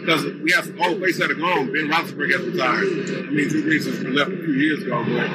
because 0.00 0.24
we 0.42 0.52
have 0.52 0.66
some 0.66 0.80
old 0.80 1.00
faces 1.00 1.18
that 1.18 1.30
are 1.30 1.34
gone. 1.34 1.72
Ben 1.72 1.88
Roethlisberger 1.88 2.32
has 2.32 2.46
retired. 2.46 3.26
I 3.26 3.30
mean, 3.30 3.48
Drew 3.48 3.62
Brees 3.64 3.86
has 3.86 4.02
left 4.02 4.30
a 4.30 4.36
few 4.36 4.54
years 4.54 4.82
ago, 4.82 5.04
but 5.04 5.28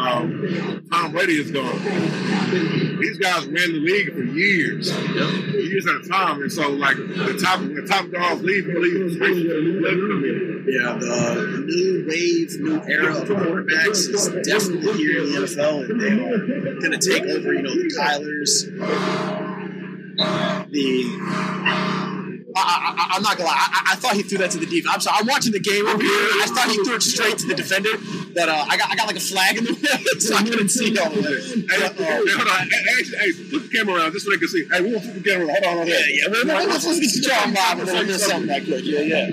um, 0.00 0.86
Tom 0.90 1.12
Brady 1.12 1.40
is 1.40 1.50
gone. 1.50 1.78
These 3.00 3.18
guys 3.18 3.46
ran 3.46 3.72
the 3.72 3.80
league 3.80 4.12
for 4.12 4.22
years, 4.22 4.90
years 5.70 5.86
at 5.86 5.96
a 5.96 6.08
time, 6.08 6.42
and 6.42 6.52
so 6.52 6.70
like 6.70 6.96
the 6.96 7.38
top 7.42 7.60
the 7.60 7.86
top 7.88 8.10
dogs 8.10 8.42
leave, 8.42 8.66
you 8.66 8.80
leave 8.80 9.12
space 9.14 9.42
for 9.42 9.54
the 9.54 9.60
new 9.60 9.80
left 9.80 9.96
come 9.96 10.24
in. 10.24 10.50
Yeah, 10.68 10.98
the 10.98 11.64
new 11.66 12.04
wave, 12.06 12.60
new 12.60 12.82
era 12.86 13.16
of 13.16 13.28
quarterbacks 13.28 14.08
is 14.12 14.28
definitely 14.46 14.92
here 14.98 15.22
in 15.22 15.32
the 15.32 15.38
NFL, 15.40 15.90
and 15.90 16.00
they 16.00 16.12
are 16.12 16.80
going 16.80 16.92
to 16.92 16.98
take 16.98 17.22
over. 17.24 17.52
You 17.54 17.62
know, 17.62 17.74
the 17.74 17.88
Kylers, 17.98 18.66
the. 20.70 22.20
I, 22.56 22.58
I, 22.62 23.16
I'm 23.16 23.22
not 23.22 23.36
gonna 23.36 23.48
lie. 23.48 23.56
I, 23.56 23.92
I 23.92 23.96
thought 23.96 24.14
he 24.14 24.22
threw 24.22 24.38
that 24.38 24.50
to 24.50 24.58
the 24.58 24.66
defense. 24.66 24.92
I'm 24.92 25.00
sorry. 25.00 25.18
I'm 25.20 25.26
watching 25.26 25.52
the 25.52 25.60
game 25.60 25.86
over 25.86 26.02
here. 26.02 26.10
I 26.10 26.46
thought 26.52 26.68
he 26.68 26.82
threw 26.84 26.96
it 26.96 27.02
straight 27.02 27.38
to 27.38 27.46
the 27.46 27.54
defender, 27.54 27.90
but 28.34 28.48
uh, 28.48 28.64
I 28.68 28.76
got 28.76 28.90
I 28.90 28.96
got 28.96 29.06
like 29.06 29.16
a 29.16 29.20
flag 29.20 29.58
in 29.58 29.64
the 29.64 29.72
way, 29.72 30.20
so 30.20 30.34
I 30.36 30.42
couldn't 30.42 30.68
see 30.68 30.96
all 30.98 31.06
of 31.06 31.18
it. 31.18 31.70
Hey, 31.70 31.78
hey, 31.78 32.32
hold 32.34 32.48
on. 32.48 32.68
Hey, 32.68 32.82
actually, 32.98 33.18
hey, 33.18 33.32
flip 33.32 33.62
the 33.62 33.68
camera 33.68 33.94
around 33.96 34.12
just 34.12 34.26
so 34.26 34.30
they 34.32 34.38
can 34.38 34.48
see. 34.48 34.64
Hey, 34.70 34.80
we 34.80 34.92
want 34.92 35.04
to 35.04 35.10
flip 35.10 35.22
the 35.22 35.30
camera 35.30 35.46
around. 35.46 35.64
Hold 35.64 35.64
on, 35.64 35.72
hold 35.72 35.82
on. 35.82 35.88
Yeah, 35.88 36.04
yeah. 36.08 36.26
Well, 36.30 36.46
well, 36.46 36.68
let's, 36.68 36.86
let's 36.86 37.20
get 37.20 37.54
live 37.54 37.78
before 37.78 38.00
we 38.00 38.06
miss 38.06 38.26
something 38.26 38.46
that 38.48 38.64
quick. 38.64 38.84
Yeah, 38.84 39.00
yeah. 39.00 39.26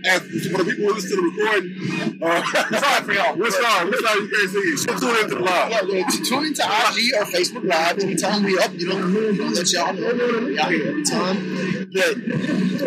And 0.00 0.22
for 0.48 0.64
the 0.64 0.70
people 0.70 0.88
who 0.88 0.94
listen 0.94 1.10
to 1.10 1.16
the 1.16 1.26
recording, 1.28 2.22
uh, 2.22 2.42
sorry 2.80 3.02
for 3.04 3.12
y'all. 3.12 3.36
We're 3.36 3.50
sorry. 3.50 3.90
We're 3.90 4.00
sorry 4.00 4.20
you 4.20 4.30
can't 4.30 4.50
see 4.50 4.64
you. 4.64 4.76
Tune 5.00 5.16
into 5.20 5.34
the 5.36 5.42
live. 5.44 5.70
Yeah, 5.70 5.82
yeah, 5.82 6.24
tune 6.24 6.44
into 6.46 6.64
IG 6.64 6.98
or 7.20 7.24
Facebook 7.28 7.64
Live. 7.68 7.98
Anytime 7.98 8.42
we 8.44 8.58
up, 8.58 8.72
you 8.74 8.88
know, 8.88 8.96
we'll 8.96 9.52
let 9.52 9.72
y'all 9.72 9.92
know. 9.92 10.46
We 10.46 10.58
out 10.58 10.70
here 10.70 10.88
every 10.88 11.04
time. 11.04 11.36
But 11.92 12.14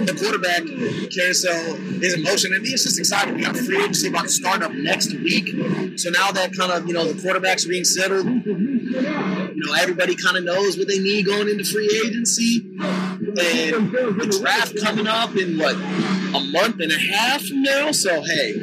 the 0.07 0.15
quarterback 0.17 0.63
carousel 1.11 1.75
is 2.01 2.13
in 2.13 2.23
motion, 2.23 2.53
and 2.53 2.65
it's 2.65 2.83
just 2.83 2.99
exciting. 2.99 3.35
We 3.35 3.43
got 3.43 3.55
free 3.57 3.77
agency 3.77 4.07
about 4.09 4.23
to 4.23 4.29
start 4.29 4.61
up 4.63 4.71
next 4.73 5.13
week. 5.13 5.52
So 5.97 6.09
now 6.09 6.31
that 6.31 6.51
kind 6.57 6.71
of, 6.71 6.87
you 6.87 6.93
know, 6.93 7.05
the 7.05 7.13
quarterbacks 7.13 7.65
are 7.65 7.69
being 7.69 7.83
settled, 7.83 8.25
you 8.25 9.65
know, 9.65 9.73
everybody 9.73 10.15
kind 10.15 10.37
of 10.37 10.43
knows 10.43 10.77
what 10.77 10.87
they 10.87 10.99
need 10.99 11.25
going 11.25 11.49
into 11.49 11.63
free 11.63 11.89
agency. 12.05 12.61
And 12.77 13.91
the 13.91 14.37
draft 14.39 14.79
coming 14.81 15.07
up 15.07 15.35
in 15.35 15.57
what, 15.57 15.75
a 15.75 16.39
month 16.51 16.79
and 16.79 16.91
a 16.91 16.97
half 16.97 17.43
from 17.43 17.61
now? 17.61 17.91
So, 17.91 18.21
hey, 18.23 18.53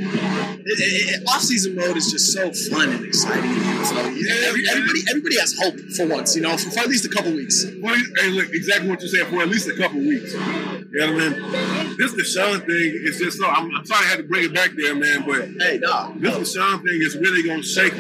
it, 0.67 0.79
it, 0.79 1.23
it, 1.23 1.29
off-season 1.29 1.75
mode 1.75 1.97
is 1.97 2.11
just 2.11 2.33
so 2.33 2.52
fun 2.71 2.90
and 2.90 3.05
exciting. 3.05 3.52
So 3.85 3.95
yeah, 4.09 4.49
every, 4.49 4.69
everybody, 4.69 5.00
everybody 5.09 5.38
has 5.38 5.55
hope 5.59 5.79
for 5.97 6.07
once, 6.07 6.37
you 6.37 6.43
know, 6.43 6.57
for, 6.57 6.71
for 6.71 6.81
at 6.81 6.88
least 6.88 7.05
a 7.05 7.09
couple 7.09 7.33
weeks. 7.33 7.64
Well, 7.81 7.95
hey, 8.19 8.31
look, 8.31 8.50
exactly 8.50 8.88
what 8.88 9.00
you 9.02 9.09
said 9.09 9.26
for 9.29 9.43
at 9.43 9.49
least 9.49 9.69
a 9.69 9.76
couple 9.76 10.00
weeks. 10.00 10.33
You 10.33 10.40
know 10.40 11.12
what 11.12 11.23
I 11.23 11.29
mean? 11.31 11.97
This 11.97 12.14
Deshaun 12.14 12.61
thing 12.67 13.00
is 13.05 13.19
just 13.19 13.38
so. 13.38 13.47
I'm, 13.47 13.75
I'm 13.75 13.85
sorry 13.85 14.07
I 14.07 14.09
had 14.09 14.19
to 14.19 14.25
bring 14.25 14.45
it 14.45 14.55
back 14.55 14.71
there, 14.76 14.95
man, 14.95 15.25
but 15.26 15.49
Hey, 15.62 15.79
nah, 15.79 16.12
this 16.17 16.57
Deshaun 16.57 16.83
thing 16.83 17.00
is 17.02 17.17
really 17.17 17.43
gonna 17.47 17.62
shake. 17.62 17.95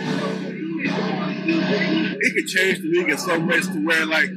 It 2.22 2.34
could 2.34 2.46
change 2.48 2.80
the 2.80 2.88
league 2.88 3.08
in 3.08 3.16
so 3.18 3.38
much 3.40 3.64
to 3.64 3.84
where 3.84 4.04
like 4.04 4.28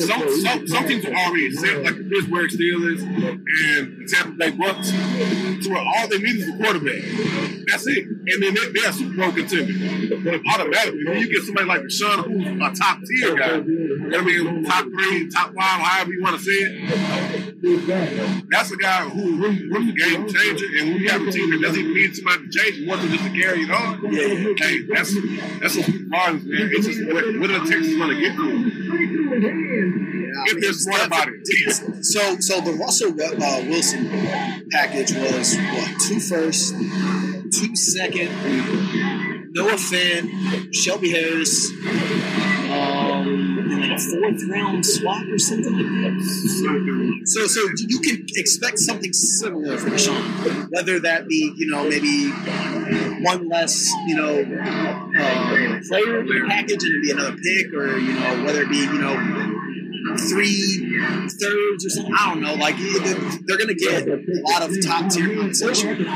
some 0.00 0.22
some, 0.42 0.66
some 0.68 0.86
teams 0.86 1.04
are 1.06 1.14
already 1.14 1.50
set, 1.52 1.82
like 1.82 1.96
the 1.96 2.04
Pittsburgh 2.04 2.50
Steelers 2.50 3.00
and 3.02 3.98
the 3.98 4.06
Tampa 4.06 4.32
Bay 4.36 4.50
Bucks, 4.50 4.90
to 4.90 5.70
where 5.70 5.80
all 5.80 6.08
they 6.08 6.18
need 6.18 6.36
is 6.36 6.48
a 6.48 6.56
quarterback. 6.58 7.02
That's 7.68 7.86
it, 7.86 8.06
and 8.06 8.42
then 8.42 8.54
they're, 8.54 8.72
they're 8.72 8.90
a 8.90 8.92
Super 8.92 9.16
Bowl 9.16 9.32
contender. 9.32 9.72
But 10.22 10.40
automatically, 10.52 11.04
when 11.06 11.18
you 11.18 11.28
get 11.32 11.42
somebody 11.44 11.66
like 11.66 11.82
Deshaun, 11.82 12.24
who's 12.26 12.46
a 12.46 12.70
top 12.78 12.98
tier 13.06 13.34
guy, 13.34 13.54
I 13.54 14.22
mean, 14.22 14.64
top 14.64 14.84
three, 14.84 15.30
top 15.30 15.54
five, 15.54 15.80
however 15.80 16.12
you 16.12 16.22
want 16.22 16.36
to 16.36 16.42
say 16.42 16.52
it, 16.52 18.44
that's 18.50 18.70
a 18.72 18.76
guy 18.76 19.08
who 19.08 19.36
really, 19.40 19.68
really 19.70 19.92
game 19.92 20.28
changer. 20.28 20.66
And 20.80 21.00
you 21.00 21.08
have 21.08 21.22
a 21.22 21.30
team 21.30 21.50
that 21.52 21.62
doesn't 21.62 21.80
even 21.80 21.94
need 21.94 22.14
somebody 22.14 22.48
to 22.48 22.50
change 22.50 22.86
more 22.86 22.96
than 22.96 23.08
just 23.10 23.24
to 23.24 23.30
carry 23.30 23.62
it 23.62 23.70
on, 23.70 24.04
hey, 24.58 24.82
that's 24.92 25.14
that's 25.60 25.76
what 25.76 25.86
Marlins, 26.10 26.44
man. 26.44 26.70
It's 26.72 26.86
just 26.86 27.00
what, 27.38 27.50
are 27.50 27.60
the 27.60 27.70
Texans 27.70 27.96
going 27.96 28.10
to 28.10 28.20
get 28.20 28.36
to? 28.36 28.72
If 30.44 30.60
they're 30.60 30.72
smart 30.72 31.06
about 31.06 31.28
it. 31.28 32.04
So, 32.04 32.36
so 32.40 32.60
the 32.60 32.72
Russell 32.72 33.10
uh, 33.10 33.62
Wilson 33.68 34.08
package 34.70 35.12
was 35.14 35.56
what 35.56 36.00
two 36.08 36.20
first, 36.20 36.74
two 36.74 37.76
second, 37.76 38.30
Noah 39.54 39.72
Fant, 39.72 40.74
Shelby 40.74 41.10
Harris, 41.10 41.70
um, 42.70 43.58
and 43.70 43.80
like 43.80 43.90
a 43.90 43.98
fourth 43.98 44.42
round 44.50 44.84
swap 44.84 45.22
or 45.28 45.38
something 45.38 45.72
like 45.72 45.86
that. 45.86 47.22
So, 47.26 47.46
so 47.46 47.60
you 47.76 48.00
can 48.00 48.26
expect 48.34 48.78
something 48.78 49.12
similar 49.12 49.78
from 49.78 49.96
Sean, 49.96 50.22
whether 50.70 50.98
that 51.00 51.28
be 51.28 51.52
you 51.56 51.70
know 51.70 51.88
maybe 51.88 52.30
one 53.22 53.48
less 53.48 53.88
you 54.06 54.16
know 54.16 54.42
player 55.88 56.46
package 56.48 56.82
and 56.82 56.90
it'd 56.90 57.02
be 57.02 57.10
another 57.10 57.36
pick, 57.36 57.72
or 57.72 57.98
you 57.98 58.12
know 58.12 58.44
whether 58.44 58.62
it 58.62 58.68
be 58.68 58.78
you 58.78 58.98
know 58.98 59.16
three 60.16 61.00
thirds 61.28 61.86
or 61.86 61.90
something. 61.90 62.14
I 62.18 62.30
don't 62.30 62.42
know. 62.42 62.54
Like 62.54 62.76
they're, 62.76 63.58
going 63.58 63.68
to 63.68 63.74
get 63.74 64.06
a 64.08 64.18
lot 64.50 64.62
of 64.62 64.74
top 64.84 65.10
tier 65.10 65.34
compensation. 65.34 66.06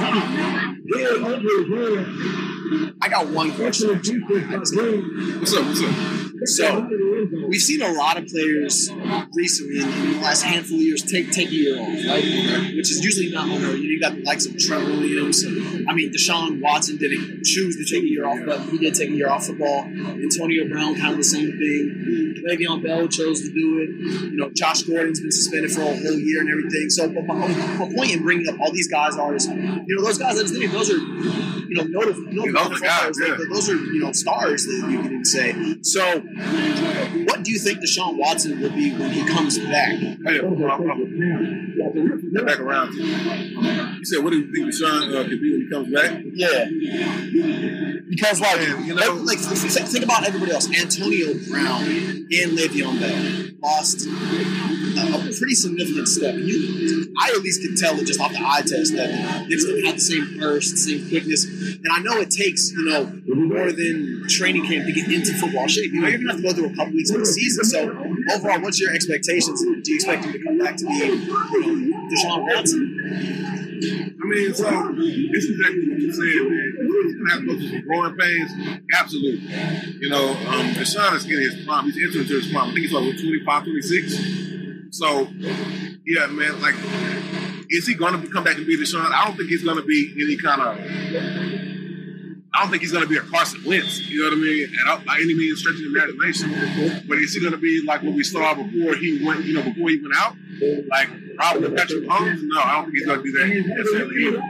I 3.01 3.09
got 3.09 3.29
one 3.29 3.53
question. 3.53 3.89
What's 3.91 4.77
up? 4.77 4.95
What's 5.41 5.55
up? 5.55 5.97
So 6.45 6.89
we've 7.49 7.61
seen 7.61 7.83
a 7.83 7.93
lot 7.93 8.19
of 8.19 8.27
players 8.27 8.91
recently 9.35 9.81
in, 9.81 10.13
the 10.13 10.21
last 10.21 10.43
handful 10.43 10.77
of 10.77 10.83
years 10.83 11.03
take 11.03 11.33
take 11.33 11.49
a 11.49 11.55
year 11.55 11.81
off, 11.81 11.89
right? 11.89 12.25
Which 12.75 12.91
is 12.91 13.03
usually 13.03 13.31
not 13.33 13.49
unheard. 13.49 13.79
You 13.79 14.01
got 14.01 14.15
the 14.15 14.23
likes 14.23 14.47
of 14.47 14.59
Trevor 14.59 14.85
Williams 14.85 15.43
and 15.43 15.76
I 15.89 15.95
mean, 15.95 16.13
Deshaun 16.13 16.61
Watson 16.61 16.97
didn't 16.97 17.45
choose 17.45 17.77
to 17.77 17.85
take 17.85 18.03
a 18.03 18.09
year 18.09 18.27
off, 18.27 18.39
but 18.45 18.61
he 18.71 18.79
did 18.79 18.95
take 18.95 19.11
a 19.11 19.13
year 19.13 19.31
off 19.31 19.47
football. 19.47 19.85
Antonio 19.85 20.69
Brown, 20.69 20.97
kind 20.97 21.13
of 21.13 21.19
the 21.19 21.25
same 21.25 21.53
thing. 21.53 22.43
Le'Veon 22.47 22.83
Bell 22.83 23.09
chose 23.09 23.43
to 23.43 23.53
do 23.53 23.81
it. 23.81 23.91
You 24.31 24.37
know, 24.37 24.51
Josh 24.55 24.83
Gordon's 24.83 25.21
been 25.21 25.33
suspended 25.33 25.71
for 25.73 25.83
a 25.83 25.85
whole 25.85 26.19
year 26.19 26.41
and 26.41 26.51
everything. 26.51 26.91
So, 26.91 27.09
but 27.09 27.25
my, 27.25 27.35
my 27.35 27.93
point 27.95 28.13
in 28.13 28.23
bringing 28.23 28.49
up 28.49 28.61
all 28.61 28.73
these 28.73 28.89
guys 28.89 29.17
are, 29.17 29.35
is, 29.35 29.47
you 29.47 29.55
know, 29.55 30.05
those 30.05 30.19
guys, 30.19 30.37
those 30.39 30.91
are, 30.91 30.99
you 30.99 31.75
know, 31.75 31.83
notable, 31.85 32.23
notable 32.33 32.71
those, 32.71 32.83
are 32.83 32.85
guys, 32.85 33.17
yeah. 33.21 33.37
those 33.53 33.69
are, 33.69 33.77
you 33.77 34.01
know, 34.01 34.13
stars 34.13 34.65
that 34.65 34.89
you 34.91 35.03
can 35.03 35.25
say. 35.25 35.55
So, 35.83 36.21
what 37.27 37.43
do 37.43 37.51
you 37.53 37.59
think 37.59 37.81
Deshaun 37.81 38.17
Watson 38.19 38.61
will 38.61 38.71
be 38.71 38.93
when 38.97 39.11
he 39.11 39.27
comes 39.27 39.59
back? 39.59 39.99
Hey, 39.99 40.41
back 42.45 42.61
around. 42.61 42.95
You 42.95 44.05
said, 44.05 44.23
what 44.23 44.31
do 44.31 44.39
you 44.39 44.53
think 44.53 44.73
Deshaun 44.73 45.15
uh, 45.15 45.29
could 45.29 45.41
be 45.41 45.53
when 45.53 45.63
he 45.63 45.69
comes 45.69 45.76
back? 45.85 46.23
Yeah. 46.33 46.67
Because, 48.09 48.41
like, 48.41 48.61
you 48.61 48.95
know, 48.95 49.15
like 49.25 49.39
think 49.39 50.05
about 50.05 50.27
everybody 50.27 50.53
else. 50.53 50.69
Antonio 50.69 51.35
Brown 51.51 51.83
and 51.83 52.59
Le'Veon 52.59 53.01
Bell 53.01 53.57
lost 53.63 54.07
a 54.07 55.39
pretty 55.39 55.55
significant 55.55 56.09
step. 56.09 56.35
You, 56.37 57.13
I 57.21 57.31
at 57.31 57.43
least 57.43 57.63
can 57.63 57.77
tell 57.77 57.99
it 57.99 58.07
just 58.07 58.21
off 58.21 58.33
the 58.33 58.39
eye 58.41 58.63
test 58.63 58.95
that 58.95 59.09
they 59.49 59.55
just 59.55 59.67
don't 59.67 59.85
have 59.85 59.95
the 59.95 60.01
same 60.01 60.39
burst, 60.39 60.79
same 60.79 61.09
quickness. 61.09 61.45
And 61.45 61.87
I 61.93 61.99
know 62.01 62.17
it 62.21 62.31
takes, 62.31 62.71
you 62.71 62.85
know, 62.85 63.05
more 63.27 63.73
than 63.73 64.25
training 64.29 64.67
camp 64.67 64.87
to 64.87 64.93
get 64.93 65.11
into 65.11 65.33
football 65.35 65.67
shape. 65.67 65.93
You 65.93 66.01
know, 66.01 66.09
you're 66.09 66.19
going 66.19 66.29
to 66.29 66.33
have 66.35 66.43
to 66.43 66.49
go 66.49 66.53
through 66.55 66.73
a 66.73 66.77
couple 66.77 66.95
weeks 66.95 67.11
of 67.11 67.21
the 67.21 67.27
season. 67.27 67.65
So, 67.65 67.91
overall, 68.35 68.61
what's 68.61 68.81
your 68.81 68.95
expectations? 68.95 69.61
Do 69.63 69.83
you 69.85 69.97
expect 69.97 70.25
him 70.25 70.33
to 70.33 70.39
come 70.45 70.59
back 70.59 70.77
to 70.77 70.87
be, 70.87 70.95
you 70.95 71.07
know, 71.11 72.09
Deshaun 72.09 72.45
Watson? 72.47 73.66
I 73.83 74.25
mean, 74.27 74.55
so 74.55 74.65
this 75.33 75.45
is 75.45 75.51
exactly 75.51 75.89
what 75.89 75.99
you 76.01 76.13
said, 76.13 76.25
man. 76.49 76.77
He's 77.03 77.15
gonna 77.15 77.31
have 77.31 77.71
some 77.71 77.83
growing 77.83 78.17
pains. 78.17 78.51
Absolutely. 78.95 79.49
You 80.01 80.09
know, 80.09 80.31
um, 80.31 80.67
Deshaun 80.75 81.15
is 81.15 81.25
getting 81.25 81.51
his 81.51 81.65
prime. 81.65 81.85
He's 81.85 81.97
entering 81.97 82.23
into 82.23 82.35
his 82.35 82.53
prime. 82.53 82.71
I 82.71 82.73
think 82.73 82.81
he's 82.81 82.93
like 82.93 83.19
25, 83.19 83.65
26. 83.65 84.97
So, 84.97 85.29
yeah, 86.07 86.27
man, 86.27 86.61
like, 86.61 86.75
is 87.69 87.87
he 87.87 87.95
gonna 87.95 88.27
come 88.29 88.45
back 88.45 88.57
and 88.57 88.67
be 88.67 88.79
Deshaun? 88.79 89.11
I 89.13 89.27
don't 89.27 89.37
think 89.37 89.51
he's 89.51 89.65
gonna 89.65 89.83
be 89.83 90.15
any 90.19 90.37
kind 90.37 90.63
of 90.63 91.67
I 92.57 92.61
don't 92.61 92.71
think 92.71 92.81
he's 92.81 92.93
going 92.93 93.05
to 93.05 93.09
be 93.09 93.19
a 93.19 93.21
Carson 93.21 93.63
Wentz, 93.67 94.01
you 94.09 94.21
know 94.21 94.31
what 94.31 94.39
I 94.39 94.41
mean? 94.41 94.65
And 94.65 95.05
by 95.05 95.17
any 95.17 95.35
means, 95.35 95.61
stretching 95.61 95.93
the 95.93 95.99
imagination. 95.99 97.05
But 97.07 97.19
is 97.19 97.35
he 97.35 97.41
going 97.41 97.53
to 97.53 97.59
be 97.59 97.85
like 97.87 98.03
what 98.03 98.15
we 98.15 98.25
saw 98.25 98.55
before 98.55 98.95
he 98.95 99.23
went, 99.23 99.45
you 99.45 99.53
know, 99.53 99.63
before 99.63 99.91
he 99.91 100.01
went 100.01 100.15
out? 100.17 100.35
Like 100.89 101.11
probably 101.37 101.77
Patrick 101.77 102.05
Mahomes? 102.05 102.41
No, 102.43 102.61
I 102.61 102.75
don't 102.75 102.85
think 102.85 102.97
he's 102.97 103.07
going 103.07 103.23
to 103.23 103.25
do 103.25 103.33
that 103.33 103.47
necessarily 103.77 104.17
either. 104.25 104.41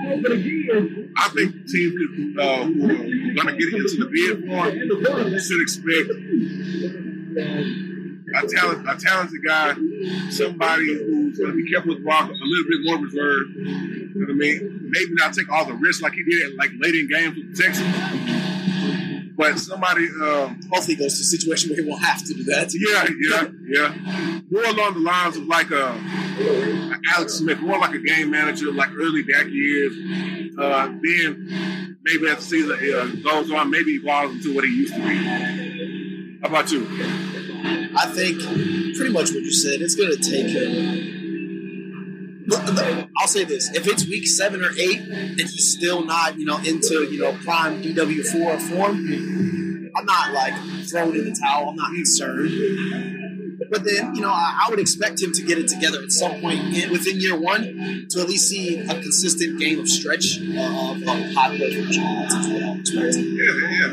I 1.17 1.29
think 1.31 1.67
teams 1.67 1.95
could, 1.99 2.39
uh, 2.41 2.65
who 2.65 2.85
are 2.85 3.35
going 3.35 3.47
to 3.47 3.57
get 3.57 3.69
into 3.75 3.97
the 3.99 4.09
bid 4.11 4.47
for 4.47 4.71
should 5.41 5.63
expect 5.63 6.11
a, 8.35 8.47
talent, 8.49 8.89
a 8.89 8.97
talented 8.97 9.41
guy, 9.45 9.75
somebody 10.31 10.87
who's 10.95 11.39
going 11.39 11.51
to 11.51 11.57
be 11.57 11.71
careful 11.71 11.95
with 11.95 12.05
the 12.05 12.11
a 12.11 12.23
little 12.23 12.69
bit 12.69 12.81
more 12.85 12.99
reserved. 12.99 13.51
You 13.57 14.13
know 14.15 14.27
what 14.27 14.31
I 14.31 14.35
mean? 14.35 14.91
Maybe 14.91 15.13
not 15.15 15.35
take 15.35 15.51
all 15.51 15.65
the 15.65 15.75
risks 15.75 16.03
like 16.03 16.15
he 16.15 16.25
did, 16.25 16.57
like 16.57 16.71
late 16.79 16.95
in 16.95 17.09
games 17.09 17.37
with 17.37 17.57
the 17.57 17.63
Texans. 17.63 18.36
But 19.37 19.59
somebody, 19.59 20.07
um, 20.07 20.61
hopefully, 20.73 20.97
goes 20.97 21.17
to 21.17 21.21
a 21.21 21.25
situation 21.25 21.71
where 21.71 21.83
he 21.83 21.89
won't 21.89 22.03
have 22.03 22.25
to 22.25 22.33
do 22.33 22.45
that. 22.45 22.73
Yeah, 22.75 23.07
yeah, 23.21 23.49
yeah. 23.69 24.41
More 24.51 24.65
along 24.65 24.95
the 24.95 25.01
lines 25.01 25.37
of 25.37 25.45
like 25.45 25.71
a, 25.71 25.89
a 25.89 27.01
Alex 27.15 27.35
Smith, 27.35 27.61
more 27.61 27.79
like 27.79 27.95
a 27.95 27.99
game 27.99 28.31
manager, 28.31 28.73
like 28.73 28.91
early 28.97 29.23
back 29.23 29.47
years. 29.49 29.93
Uh, 30.59 30.87
then 31.03 31.99
maybe 32.03 32.29
as 32.29 32.37
the 32.37 32.43
season 32.43 32.73
uh, 32.73 33.07
goes 33.23 33.51
on, 33.51 33.71
maybe 33.71 33.93
evolves 33.93 34.37
into 34.37 34.55
what 34.55 34.65
he 34.65 34.71
used 34.71 34.95
to 34.95 35.01
be. 35.01 36.39
How 36.43 36.49
about 36.49 36.73
you? 36.73 36.87
I 37.95 38.07
think 38.07 38.41
pretty 38.97 39.13
much 39.13 39.31
what 39.33 39.43
you 39.43 39.53
said. 39.53 39.83
It's 39.83 39.95
going 39.95 40.17
to 40.17 40.19
take 40.19 40.49
him. 40.49 41.17
I'll 43.27 43.33
say 43.33 43.43
this: 43.43 43.75
if 43.75 43.89
it's 43.89 44.07
week 44.07 44.25
seven 44.25 44.65
or 44.65 44.71
eight 44.79 45.01
and 45.01 45.41
he's 45.41 45.77
still 45.77 46.05
not, 46.05 46.39
you 46.39 46.45
know, 46.45 46.59
into 46.59 47.11
you 47.11 47.19
know 47.19 47.37
prime 47.43 47.83
DW 47.83 48.25
four 48.25 48.57
form, 48.57 49.91
I'm 49.97 50.05
not 50.05 50.33
like 50.33 50.55
throwing 50.89 51.17
in 51.17 51.25
the 51.25 51.37
towel. 51.37 51.71
I'm 51.71 51.75
not 51.75 51.93
concerned. 51.93 53.59
But 53.69 53.83
then, 53.83 54.15
you 54.15 54.21
know, 54.21 54.31
I, 54.31 54.63
I, 54.65 54.71
would 54.71 54.79
expect 54.79 55.21
him 55.21 55.33
to 55.33 55.43
get 55.43 55.59
it 55.59 55.67
together 55.67 56.01
at 56.05 56.13
some 56.13 56.41
point 56.41 56.77
in, 56.77 56.93
within 56.93 57.21
year 57.21 57.37
one 57.37 58.07
to 58.11 58.21
at 58.21 58.29
least 58.29 58.49
see 58.49 58.79
a 58.79 58.95
consistent 58.95 59.59
game 59.59 59.81
of 59.81 59.89
stretch 59.89 60.39
uh, 60.41 60.93
of, 60.93 61.03
of 61.03 61.09
I'm 61.09 61.61
expecting. 61.61 61.95
Yeah, 63.35 63.55
yeah. 63.71 63.91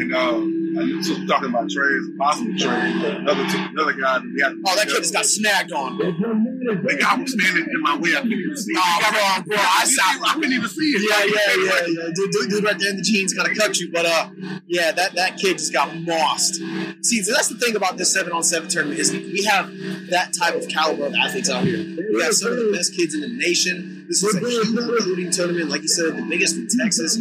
And 0.00 0.12
um, 0.12 0.63
like, 0.74 1.04
so 1.04 1.14
talking 1.26 1.50
about 1.50 1.70
trades, 1.70 2.06
possible 2.18 2.52
trades. 2.58 2.98
Another 3.04 3.46
another 3.46 3.92
guy 3.94 4.18
that 4.18 4.30
we 4.34 4.42
had. 4.42 4.52
Oh, 4.66 4.76
that 4.76 4.86
kid 4.88 4.98
just 4.98 5.14
got 5.14 5.26
snagged 5.26 5.72
on. 5.72 5.98
The 5.98 6.98
guy 7.00 7.14
was 7.16 7.32
standing 7.32 7.66
in 7.70 7.82
my 7.82 7.96
way. 7.96 8.10
I 8.16 8.22
couldn't 8.22 8.32
even 8.32 8.56
see. 8.56 8.74
Oh, 8.76 9.36
on, 9.36 9.42
bro. 9.44 9.56
I, 9.56 9.86
I, 9.86 10.18
I 10.22 10.34
couldn't 10.34 10.52
even 10.52 10.68
see 10.68 10.92
it. 10.96 11.02
Yeah, 11.08 11.24
yeah, 11.24 11.64
yeah, 11.64 11.86
yeah. 11.86 12.10
Dude, 12.14 12.30
dude, 12.30 12.50
dude 12.50 12.64
right 12.64 12.78
there 12.78 12.90
in 12.90 12.96
the 12.96 13.02
jeans 13.02 13.32
kind 13.34 13.50
of 13.50 13.56
cut 13.56 13.78
you, 13.78 13.90
but 13.92 14.06
uh, 14.06 14.30
yeah, 14.66 14.92
that 14.92 15.14
that 15.14 15.36
kid 15.36 15.58
just 15.58 15.72
got 15.72 15.94
mossed. 15.94 16.56
See, 17.02 17.22
so 17.22 17.32
that's 17.32 17.48
the 17.48 17.58
thing 17.58 17.76
about 17.76 17.96
this 17.96 18.12
seven 18.12 18.32
on 18.32 18.42
seven 18.42 18.68
tournament 18.68 18.98
is 18.98 19.12
we 19.12 19.44
have 19.44 19.70
that 20.10 20.32
type 20.38 20.54
of 20.54 20.68
caliber 20.68 21.06
of 21.06 21.14
athletes 21.14 21.50
out 21.50 21.64
here. 21.64 21.78
We 21.78 22.22
have 22.22 22.34
some 22.34 22.52
of 22.52 22.58
the 22.58 22.72
best 22.72 22.94
kids 22.94 23.14
in 23.14 23.20
the 23.20 23.28
nation. 23.28 24.06
This 24.08 24.22
is 24.22 24.34
a 24.34 24.40
huge 24.40 24.68
recruiting 24.76 25.30
tournament, 25.30 25.70
like 25.70 25.82
you 25.82 25.88
said, 25.88 26.16
the 26.16 26.22
biggest 26.22 26.56
in 26.56 26.68
Texas. 26.68 27.16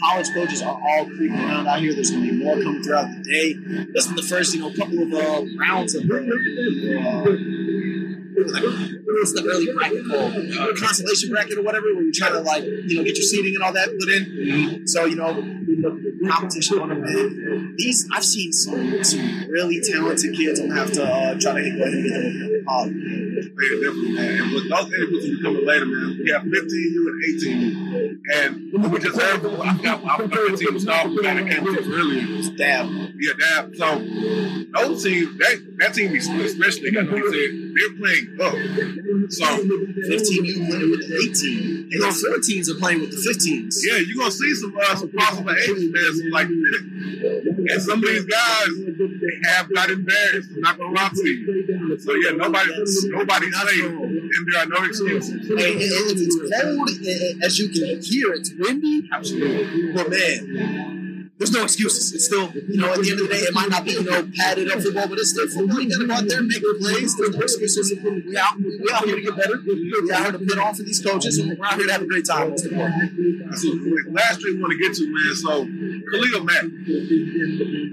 College 0.00 0.32
coaches 0.32 0.62
are 0.62 0.80
all 0.80 1.06
creeping 1.06 1.38
around 1.38 1.66
out 1.66 1.80
here. 1.80 1.94
There's 1.94 2.10
going 2.10 2.24
to 2.24 2.30
be 2.32 2.44
more 2.44 2.54
coming 2.56 2.82
throughout 2.82 3.08
the 3.10 3.22
day. 3.22 3.54
This 3.92 4.06
is 4.06 4.14
the 4.14 4.22
first, 4.22 4.54
you 4.54 4.60
know, 4.60 4.72
couple 4.72 5.02
of 5.02 5.12
uh, 5.12 5.44
rounds 5.58 5.94
of 5.94 6.04
uh, 6.04 6.06
what's 8.34 9.32
the 9.32 9.46
early 9.48 9.72
bracket 9.72 10.06
called? 10.08 10.34
Uh, 10.34 10.74
consolation 10.80 11.30
bracket 11.30 11.58
or 11.58 11.62
whatever, 11.62 11.86
where 11.94 12.02
you're 12.02 12.12
trying 12.12 12.32
to 12.32 12.40
like, 12.40 12.64
you 12.64 12.96
know, 12.96 13.04
get 13.04 13.16
your 13.16 13.24
seating 13.24 13.54
and 13.54 13.62
all 13.62 13.72
that 13.72 13.88
put 13.88 14.08
in. 14.10 14.86
So, 14.86 15.04
you 15.04 15.16
know, 15.16 15.32
competition 16.28 16.78
on 16.80 16.88
them. 16.88 17.74
These 17.76 18.08
I've 18.12 18.24
seen 18.24 18.52
some 18.52 19.04
some 19.04 19.48
really 19.48 19.80
talented 19.80 20.34
kids. 20.34 20.60
I'm 20.60 20.70
have 20.70 20.92
to 20.92 21.04
uh, 21.04 21.38
try 21.40 21.52
to 21.52 21.70
go 21.70 21.82
ahead 21.82 21.94
and 21.94 22.04
get 22.04 22.22
them. 22.22 22.64
Um, 22.68 22.90
yeah, 23.04 23.80
definitely, 23.80 24.12
man. 24.12 24.42
And 24.42 24.52
with 24.52 24.70
those 24.70 24.86
individuals 24.86 25.24
will 25.28 25.42
coming 25.42 25.66
later, 25.66 25.86
man. 25.86 26.18
We 26.22 26.30
have 26.30 26.42
15U 26.42 27.00
and 27.10 27.18
18U, 27.24 27.83
and 28.32 28.72
we 28.92 28.98
just 28.98 29.20
heard. 29.20 29.44
I 29.44 29.76
forgot. 29.76 30.04
I 30.04 30.16
forgot 30.16 30.50
15 30.50 30.74
was 30.74 30.88
off. 30.88 31.06
Man, 31.06 31.36
that 31.36 31.54
came 31.54 31.64
to 31.64 31.92
earlier. 31.92 32.56
Dab. 32.56 32.86
Yeah, 33.18 33.32
dab. 33.38 33.74
So 33.76 33.98
those 34.74 35.02
teams, 35.02 35.38
that 35.38 35.76
that 35.78 35.94
team 35.94 36.14
especially, 36.14 36.90
got 36.90 37.06
like 37.06 37.16
you 37.16 37.30
said, 37.32 37.74
they're 37.74 37.94
playing 37.98 38.26
up. 38.40 38.54
So 39.30 39.44
15U 39.44 40.68
playing 40.68 40.90
with 40.90 41.08
the 41.08 41.16
18, 41.30 41.88
and 41.92 42.02
those 42.02 42.22
14s 42.24 42.68
are 42.70 42.78
playing 42.78 43.00
with 43.00 43.10
the 43.10 43.20
15s. 43.20 43.74
Yeah, 43.86 43.98
you're 44.06 44.18
gonna 44.18 44.30
see 44.30 44.54
some 44.54 44.74
uh, 44.76 44.96
some 44.96 45.10
possible 45.12 45.44
man. 45.44 45.56
Some 45.64 46.30
like, 46.30 46.48
and 46.48 47.82
some 47.82 47.98
of 47.98 48.04
these 48.04 48.24
guys 48.24 48.68
have 49.46 49.72
got 49.74 49.90
embarrassed. 49.90 50.50
I'm 50.54 50.60
not 50.60 50.78
gonna 50.78 50.94
lie 50.94 51.10
to 51.14 51.28
you. 51.28 51.98
So 51.98 52.14
yeah, 52.14 52.32
nobody, 52.32 52.70
nobody's 53.10 53.56
safe, 53.56 53.84
and 53.84 54.30
there 54.52 54.62
are 54.62 54.66
no 54.66 54.84
excuses. 54.84 55.48
Hey, 55.48 55.74
it's 55.78 56.36
cold, 56.62 57.44
as 57.44 57.58
you 57.58 57.68
can 57.68 58.02
hear, 58.06 58.32
it's 58.32 58.52
windy. 58.58 59.08
Absolutely, 59.12 59.92
but 59.92 60.10
man 60.10 60.94
there's 61.38 61.50
no 61.50 61.64
excuses. 61.64 62.12
It's 62.12 62.26
still, 62.26 62.48
you 62.52 62.78
know, 62.78 62.92
at 62.92 63.02
the 63.02 63.10
end 63.10 63.20
of 63.20 63.28
the 63.28 63.34
day, 63.34 63.40
it 63.40 63.52
might 63.54 63.68
not 63.68 63.84
be, 63.84 63.92
you 63.92 64.04
know, 64.04 64.22
padded 64.36 64.70
up 64.70 64.80
football, 64.80 65.08
but 65.08 65.18
it's 65.18 65.30
still 65.30 65.48
football. 65.48 65.80
You 65.80 65.90
gotta 65.90 66.06
go 66.06 66.14
out 66.14 66.28
there 66.28 66.38
and 66.38 66.46
make 66.46 66.62
plays. 66.78 67.16
There's 67.16 67.34
no 67.34 67.40
excuses. 67.42 67.90
We 67.90 68.36
out, 68.38 68.54
we 68.56 68.86
out 68.92 69.04
here 69.04 69.16
to 69.16 69.22
get 69.22 69.36
better. 69.36 69.58
We 69.66 70.12
out 70.12 70.22
here 70.22 70.32
to 70.32 70.38
put 70.38 70.58
on 70.58 70.74
for 70.74 70.84
these 70.84 71.02
coaches, 71.02 71.38
and 71.38 71.58
we're 71.58 71.66
out 71.66 71.74
here 71.74 71.86
to 71.86 71.92
have 71.92 72.02
a 72.02 72.06
great 72.06 72.24
time. 72.24 72.50
Last 72.54 72.62
thing 72.62 74.54
we 74.54 74.62
want 74.62 74.72
to 74.72 74.78
get 74.78 74.94
to, 74.94 75.10
man. 75.10 75.34
So, 75.34 75.66
Khalil 76.10 76.44
Mack. 76.44 76.62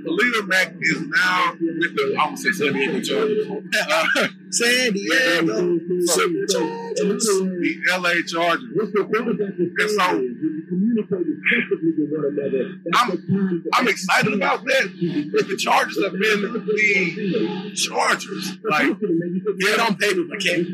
Khalil 0.03 0.47
Mack 0.47 0.73
is 0.81 1.01
now 1.01 1.53
with 1.59 1.95
the, 1.95 2.15
I 2.19 2.29
would 2.29 2.39
say 2.39 2.51
San 2.51 2.73
Diego 2.73 3.01
Chargers. 3.01 3.47
Uh, 3.91 4.27
San 4.49 4.93
Diego 4.93 5.77
Chargers. 6.05 6.53
The 6.53 7.77
LA 7.89 8.13
Chargers. 8.27 8.69
And 9.79 9.89
so, 9.91 10.03
I'm, 12.93 13.09
I'm 13.73 13.87
excited 13.87 14.33
about 14.33 14.63
that. 14.65 14.91
The 15.47 15.57
Chargers 15.57 16.03
have 16.03 16.13
been 16.13 16.41
the 16.53 17.71
Chargers. 17.75 18.57
Like, 18.69 18.99
get 19.59 19.79
on 19.79 19.95
paper, 19.95 20.23
but 20.29 20.39
can't, 20.39 20.67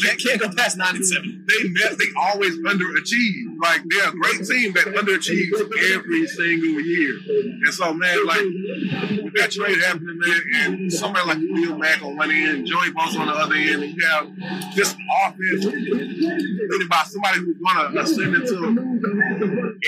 can't, 0.00 0.18
can't 0.20 0.40
go 0.40 0.48
past 0.56 0.76
9 0.78 0.96
and 0.96 1.04
7. 1.06 1.46
They, 1.48 1.68
they 1.68 2.10
always 2.16 2.58
underachieve. 2.58 3.56
Like, 3.62 3.82
they're 3.88 4.08
a 4.08 4.12
great 4.12 4.46
team 4.46 4.72
that 4.74 4.86
underachieves 4.94 5.60
every 5.60 6.03
single 6.26 6.80
year. 6.80 7.18
And 7.64 7.74
so, 7.74 7.92
man, 7.94 8.26
like, 8.26 8.44
with 9.22 9.34
that 9.34 9.50
trade 9.50 9.80
happening, 9.82 10.18
man, 10.18 10.40
and 10.54 10.92
somebody 10.92 11.26
like 11.26 11.38
Khalil 11.38 11.78
Mack 11.78 12.02
on 12.02 12.16
one 12.16 12.30
end, 12.30 12.66
Joey 12.66 12.90
Bosa 12.90 13.20
on 13.20 13.26
the 13.26 13.34
other 13.34 13.54
end, 13.54 13.82
you 13.82 14.06
have 14.06 14.74
this 14.74 14.94
offense 15.24 15.64
leading 15.64 16.88
by 16.88 17.02
somebody 17.06 17.38
who's 17.40 17.56
going 17.58 17.92
to 17.92 18.00
ascend 18.00 18.34
into 18.34 18.54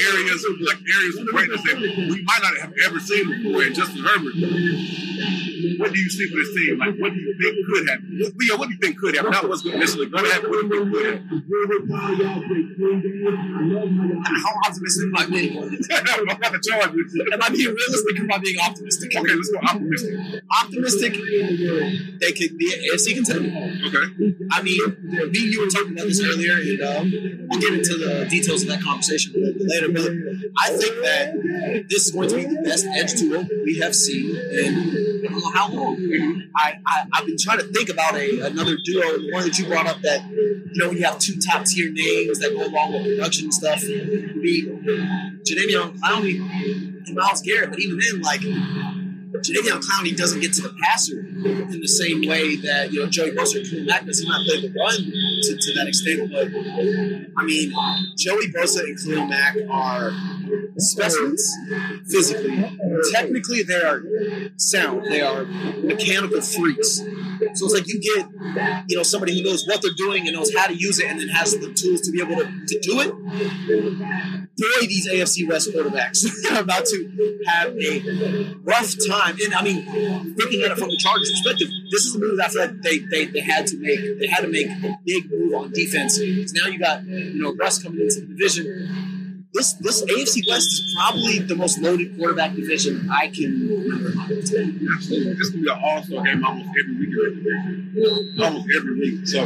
areas 0.06 0.46
like 0.66 0.78
areas 0.94 1.16
of 1.18 1.26
greatness 1.26 1.62
that 1.62 1.76
we 1.78 2.22
might 2.22 2.42
not 2.42 2.56
have 2.58 2.72
ever 2.86 3.00
seen 3.00 3.28
before. 3.30 3.62
And 3.62 3.74
Justin 3.74 4.04
Herbert, 4.04 4.34
what 5.78 5.92
do 5.92 5.98
you 5.98 6.10
see 6.10 6.26
for 6.28 6.36
this 6.36 6.54
team? 6.54 6.78
Like, 6.78 6.96
what 6.98 7.12
do 7.12 7.18
you 7.20 7.34
think 7.40 7.66
could 7.66 7.88
happen? 7.88 8.18
What, 8.20 8.32
Leo, 8.36 8.58
what 8.58 8.68
do 8.68 8.74
you 8.74 8.80
think 8.80 8.98
could 8.98 9.16
happen? 9.16 9.30
Not 9.30 9.48
what's 9.48 9.64
necessarily 9.64 10.10
going 10.10 10.24
to 10.24 10.30
happen. 10.30 10.50
What 10.50 10.60
do 10.60 10.66
you 10.66 10.84
think 10.84 10.92
could 10.92 11.06
happen? 11.06 11.42
How 14.26 14.52
optimistic 14.68 15.06
am 15.06 15.16
I 15.16 15.26
being? 15.26 15.56
I'm 15.58 16.40
not 16.40 16.52
the 16.52 16.60
Chargers. 16.62 17.14
Am 17.32 17.42
I 17.42 17.48
being 17.50 17.74
realistic 17.74 18.18
or 18.18 18.22
am 18.22 18.32
I 18.32 18.38
being 18.38 18.60
optimistic? 18.60 19.16
Okay, 19.16 19.34
let's 19.34 19.50
go 19.50 19.58
optimistic. 19.62 20.14
Optimistic, 20.62 21.12
they 22.20 22.32
could 22.32 22.58
be 22.58 22.72
an 22.72 22.80
AFC 22.92 23.14
contender. 23.14 23.50
Okay. 23.86 24.06
I 24.52 24.62
mean, 24.62 24.80
me 25.02 25.38
and 25.44 25.52
you 25.52 25.60
were 25.60 25.70
talking 25.70 25.92
about 25.92 26.06
this 26.06 26.22
earlier, 26.22 26.56
and 26.56 26.80
um, 26.82 27.48
we'll 27.48 27.60
get 27.60 27.74
into 27.74 27.96
the 27.96 28.26
details 28.28 28.62
of 28.62 28.68
that 28.68 28.82
conversation 28.82 29.34
a 29.34 29.38
little 29.38 29.54
bit 29.58 29.68
later. 29.68 29.88
But 29.92 30.12
I 30.58 30.68
think 30.76 30.94
that 31.02 31.86
this 31.88 32.06
is 32.06 32.12
going 32.12 32.28
to 32.28 32.36
be 32.36 32.44
the 32.44 32.62
best 32.62 32.86
edge 32.86 33.14
duo 33.14 33.46
we 33.64 33.78
have 33.78 33.94
seen 33.94 34.36
in 34.36 34.66
I 34.66 34.72
don't 34.72 34.84
know 34.94 35.15
how 35.54 35.70
long. 35.70 35.96
I, 36.56 36.74
I 36.86 37.06
I've 37.12 37.26
been 37.26 37.36
trying 37.38 37.58
to 37.58 37.64
think 37.64 37.88
about 37.88 38.16
a 38.16 38.40
another 38.40 38.76
duo, 38.84 39.18
the 39.18 39.30
one 39.32 39.44
that 39.44 39.58
you 39.58 39.66
brought 39.66 39.86
up 39.86 40.00
that 40.02 40.28
you 40.30 40.70
know 40.74 40.88
when 40.88 40.98
you 40.98 41.04
have 41.04 41.18
two 41.18 41.38
top 41.40 41.64
tier 41.64 41.90
names 41.92 42.38
that 42.40 42.50
go 42.50 42.66
along 42.66 42.92
with 42.92 43.04
production 43.04 43.44
and 43.44 43.54
stuff. 43.54 43.80
Be 43.80 44.66
Jadeveon 45.46 45.98
Clowney 45.98 46.38
and 47.06 47.14
Myles 47.14 47.42
Garrett, 47.42 47.70
but 47.70 47.80
even 47.80 47.98
then, 47.98 48.20
like. 48.22 48.42
Jadeveon 49.46 49.80
Clowney 49.80 50.16
doesn't 50.16 50.40
get 50.40 50.52
to 50.54 50.62
the 50.62 50.74
passer 50.82 51.20
in 51.20 51.80
the 51.80 51.88
same 51.88 52.26
way 52.26 52.56
that 52.56 52.92
you 52.92 53.00
know 53.00 53.08
Joey 53.08 53.30
Bosa 53.30 53.60
or 53.60 53.68
Khalil 53.68 53.84
Mack 53.84 54.04
does. 54.06 54.20
He 54.20 54.28
might 54.28 54.44
play 54.46 54.60
the 54.60 54.74
run 54.78 54.96
to, 54.96 55.56
to 55.56 55.74
that 55.74 55.86
extent, 55.88 56.32
but 56.32 56.48
I 57.36 57.44
mean 57.44 57.72
Joey 58.16 58.48
Bosa 58.48 58.80
and 58.80 58.98
Khalil 58.98 59.26
Mack 59.26 59.56
are 59.70 60.12
specimens 60.78 61.48
physically. 62.08 62.56
Technically, 63.12 63.62
they 63.62 63.82
are 63.82 64.02
sound. 64.56 65.04
They 65.04 65.20
are 65.22 65.44
mechanical 65.44 66.40
freaks. 66.40 67.00
So 67.54 67.66
it's 67.66 67.74
like 67.74 67.86
you 67.86 68.00
get 68.00 68.28
you 68.88 68.96
know 68.96 69.02
somebody 69.02 69.36
who 69.36 69.48
knows 69.48 69.66
what 69.66 69.82
they're 69.82 69.92
doing 69.96 70.26
and 70.26 70.36
knows 70.36 70.54
how 70.54 70.66
to 70.66 70.74
use 70.74 70.98
it, 70.98 71.06
and 71.06 71.20
then 71.20 71.28
has 71.28 71.52
the 71.52 71.72
tools 71.72 72.00
to 72.02 72.12
be 72.12 72.20
able 72.20 72.36
to, 72.36 72.44
to 72.44 72.78
do 72.80 73.00
it. 73.00 74.46
Boy, 74.56 74.86
these 74.86 75.06
AFC 75.08 75.46
West 75.46 75.70
quarterbacks 75.70 76.24
are 76.52 76.62
about 76.62 76.86
to 76.86 77.42
have 77.46 77.76
a 77.76 78.54
rough 78.62 78.94
time. 79.06 79.36
And 79.44 79.54
I 79.54 79.62
mean, 79.62 79.84
looking 80.36 80.62
at 80.62 80.70
it 80.70 80.78
from 80.78 80.88
the 80.88 80.96
Chargers' 80.96 81.30
perspective, 81.30 81.68
this 81.90 82.06
is 82.06 82.14
a 82.14 82.18
move 82.18 82.38
that 82.38 82.80
they, 82.82 82.98
they, 82.98 83.26
they 83.26 83.40
had 83.40 83.66
to 83.66 83.76
make. 83.76 84.18
They 84.18 84.26
had 84.26 84.42
to 84.42 84.48
make 84.48 84.68
a 84.68 84.98
big 85.04 85.30
move 85.30 85.54
on 85.54 85.72
defense. 85.72 86.18
Because 86.18 86.54
now 86.54 86.68
you 86.68 86.78
got 86.78 87.04
you 87.04 87.42
know 87.42 87.54
Russ 87.54 87.82
coming 87.82 88.00
into 88.00 88.20
the 88.20 88.26
division. 88.26 89.05
This 89.56 89.72
this 89.72 90.04
AFC 90.04 90.46
West 90.48 90.68
is 90.68 90.94
probably 90.94 91.38
the 91.38 91.56
most 91.56 91.78
loaded 91.78 92.14
quarterback 92.18 92.54
division 92.54 93.08
I 93.10 93.28
can 93.28 93.66
remember. 93.66 94.12
Absolutely. 94.20 95.32
This 95.34 95.50
can 95.50 95.62
be 95.62 95.70
an 95.70 95.78
all 95.82 96.02
star 96.02 96.22
game 96.24 96.44
almost 96.44 96.68
every 96.78 96.96
week. 97.00 97.08
in 97.08 97.16
that 97.16 97.64
division. 97.80 98.36
Almost 98.38 98.68
every 98.76 98.94
week. 99.00 99.26
So 99.26 99.40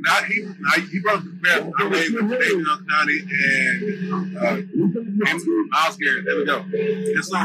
now 0.00 0.22
he 0.24 0.40
now 0.40 0.76
he 0.90 1.00
brought 1.00 1.22
the 1.22 1.30
best. 1.42 1.68
I 1.78 1.88
made 1.88 2.12
with 2.14 2.30
David 2.30 2.64
County 2.88 3.18
and 3.44 4.38
uh, 4.38 4.56
and 5.28 5.38
Myles 5.68 5.96
Garrett. 5.98 6.24
There 6.24 6.36
we 6.38 6.44
go. 6.46 6.58
And 6.64 7.24
so 7.24 7.36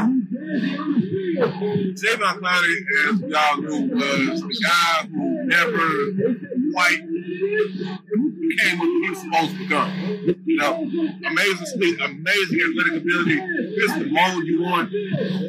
Javion 1.36 2.40
Clowney, 2.40 2.76
as 3.08 3.20
we 3.20 3.34
all 3.34 3.56
knew, 3.60 3.94
was 3.94 4.40
the 4.40 4.48
guy 4.64 5.06
who 5.12 5.44
never 5.44 5.86
quite 6.72 7.02
became 8.48 8.78
what 8.78 8.88
he 8.88 9.10
was 9.10 9.20
supposed 9.20 9.50
to 9.52 9.58
become. 9.58 9.90
You 10.44 10.56
know, 10.56 10.82
amazing 11.26 11.66
speed, 11.66 12.00
amazing 12.00 12.60
athletic 12.60 13.02
ability, 13.02 13.36
fits 13.74 13.94
the 13.98 14.08
mold 14.10 14.44
you 14.46 14.62
want, 14.62 14.90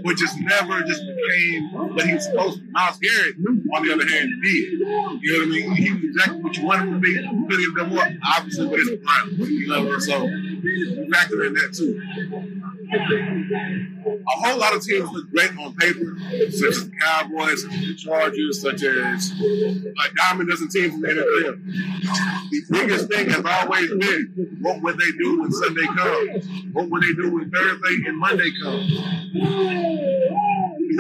but 0.04 0.16
just 0.18 0.40
never 0.40 0.82
just 0.84 1.02
became 1.06 1.72
what 1.74 2.06
he 2.06 2.14
was 2.14 2.26
supposed 2.26 2.58
to 2.58 2.64
be. 2.64 2.72
Myles 2.72 2.98
Garrett, 2.98 3.36
on 3.76 3.86
the 3.86 3.94
other 3.94 4.08
hand, 4.08 4.30
did. 4.42 4.74
You 4.74 4.86
know 4.86 5.00
what 5.00 5.22
I 5.22 5.50
mean? 5.50 5.76
He 5.76 5.92
was 5.94 6.04
exactly 6.04 6.42
what 6.42 6.58
you 6.58 6.66
wanted 6.66 6.92
to 6.92 7.00
be. 7.00 7.14
Could 7.16 7.60
have 7.62 7.76
done 7.76 7.90
more? 7.96 8.08
Obviously, 8.36 8.68
but 8.68 8.80
it's 8.80 9.04
Brown. 9.04 9.30
You 9.38 9.68
know, 9.68 10.00
so 10.00 10.28
factor 11.12 11.44
in 11.46 11.54
that 11.54 11.74
too. 11.74 12.55
A 12.94 14.32
whole 14.32 14.60
lot 14.60 14.76
of 14.76 14.84
teams 14.84 15.10
look 15.12 15.30
great 15.32 15.58
on 15.58 15.76
paper, 15.76 16.18
such 16.52 16.70
as 16.70 16.90
the 16.90 16.92
Cowboys, 17.02 17.64
the 17.64 17.96
Chargers, 17.96 18.62
such 18.62 18.84
as 18.84 19.32
a 19.32 20.16
diamond 20.16 20.50
dozen 20.50 20.70
teams 20.70 20.94
in 20.94 21.02
the 21.02 21.08
NFL. 21.08 22.50
The 22.52 22.62
biggest 22.70 23.10
thing 23.12 23.30
has 23.30 23.44
always 23.46 23.90
been 23.90 24.58
what 24.62 24.82
would 24.82 24.98
they 24.98 25.12
do 25.18 25.42
when 25.42 25.52
Sunday 25.52 25.86
comes? 25.96 26.48
What 26.74 26.90
would 26.90 27.02
they 27.04 27.14
do 27.14 27.34
when 27.34 27.50
Thursday 27.50 28.08
and 28.08 28.18
Monday 28.18 28.52
comes? 28.62 28.92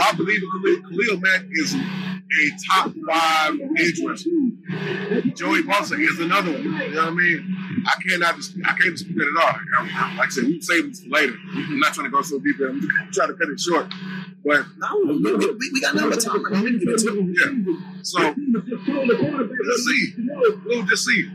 I 0.01 0.11
believe 0.13 0.41
Khalil 0.89 1.19
Mack 1.19 1.45
is 1.51 1.75
a 2.35 2.51
top 2.67 2.91
five 3.07 3.59
edge 3.77 3.99
rusher. 4.05 4.29
Joey 5.35 5.63
Bosa 5.63 5.99
is 5.99 6.19
another 6.19 6.51
one. 6.51 6.63
You 6.63 6.69
know 6.71 7.01
what 7.01 7.07
I 7.07 7.11
mean? 7.11 7.83
I 7.87 8.01
cannot, 8.01 8.35
I 8.65 8.73
can't 8.79 8.95
dispute 8.97 9.17
that 9.17 9.27
at 9.27 9.43
all. 9.43 9.59
I'm- 9.77 10.17
Like 10.17 10.27
I 10.27 10.29
said, 10.29 10.43
we 10.45 10.61
save 10.61 10.89
this 10.89 11.01
for 11.03 11.09
later. 11.09 11.35
I'm 11.55 11.79
not 11.79 11.93
trying 11.93 12.05
to 12.05 12.11
go 12.11 12.21
so 12.21 12.39
deep. 12.39 12.55
I'm 12.61 12.79
just 12.81 12.91
trying 13.13 13.27
to 13.29 13.33
cut 13.35 13.49
it 13.49 13.59
short. 13.59 13.87
But 14.43 14.65
No, 14.77 15.01
we, 15.05 15.17
we, 15.35 15.69
we, 15.73 15.81
got 15.81 15.95
another 15.95 16.15
time. 16.15 16.41
We're 16.43 16.49
gonna 16.49 16.71
get 16.71 16.81
into 16.81 17.19
it. 17.19 17.37
yeah, 17.39 18.01
so 18.03 18.19
let's 18.19 19.85
see. 19.85 20.13
We'll 20.65 20.83
just 20.85 21.05
see. 21.05 21.29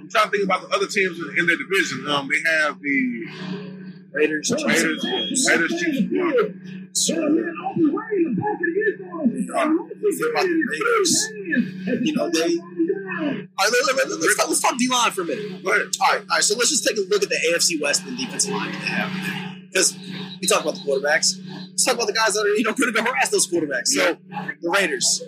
I'm 0.00 0.08
trying 0.10 0.24
to 0.24 0.30
think 0.30 0.44
about 0.44 0.68
the 0.68 0.74
other 0.74 0.86
teams 0.86 1.18
in, 1.18 1.38
in 1.38 1.46
their 1.46 1.56
division. 1.56 2.06
Um, 2.08 2.28
they 2.28 2.50
have 2.50 2.80
the 2.80 3.71
Raiders, 4.12 4.48
Chiefs. 4.48 4.64
Raiders, 4.64 5.04
Raiders, 5.48 5.80
Chiefs. 5.80 5.98
about 10.30 10.44
the 10.44 10.62
Raiders. 10.70 11.28
You 12.04 12.12
know, 12.14 12.28
they. 12.28 12.58
All 12.58 13.28
right, 13.28 13.48
let, 13.58 13.96
let, 13.96 14.08
let, 14.08 14.20
let's, 14.20 14.36
talk, 14.36 14.48
let's 14.48 14.60
talk 14.60 14.76
D 14.76 14.88
line 14.88 15.10
for 15.12 15.22
a 15.22 15.24
minute. 15.24 15.64
All 15.64 15.72
right, 15.72 15.86
all 16.00 16.18
right. 16.30 16.42
So 16.42 16.56
let's 16.56 16.70
just 16.70 16.86
take 16.86 16.96
a 16.96 17.00
look 17.08 17.22
at 17.22 17.28
the 17.28 17.38
AFC 17.52 17.80
West 17.80 18.04
and 18.04 18.18
defensive 18.18 18.52
line 18.52 18.72
that 18.72 18.80
they 18.80 18.86
have. 18.86 19.70
Because 19.70 19.96
we 20.40 20.46
talk 20.46 20.62
about 20.62 20.74
the 20.74 20.80
quarterbacks. 20.80 21.38
Let's 21.70 21.84
talk 21.84 21.94
about 21.94 22.06
the 22.06 22.12
guys 22.12 22.34
that 22.34 22.40
are 22.40 22.54
you 22.56 22.64
know 22.64 22.72
going 22.74 22.92
to 22.92 23.02
harass 23.02 23.30
those 23.30 23.46
quarterbacks. 23.46 23.88
So 23.88 24.18
the 24.60 24.70
Raiders, 24.70 25.22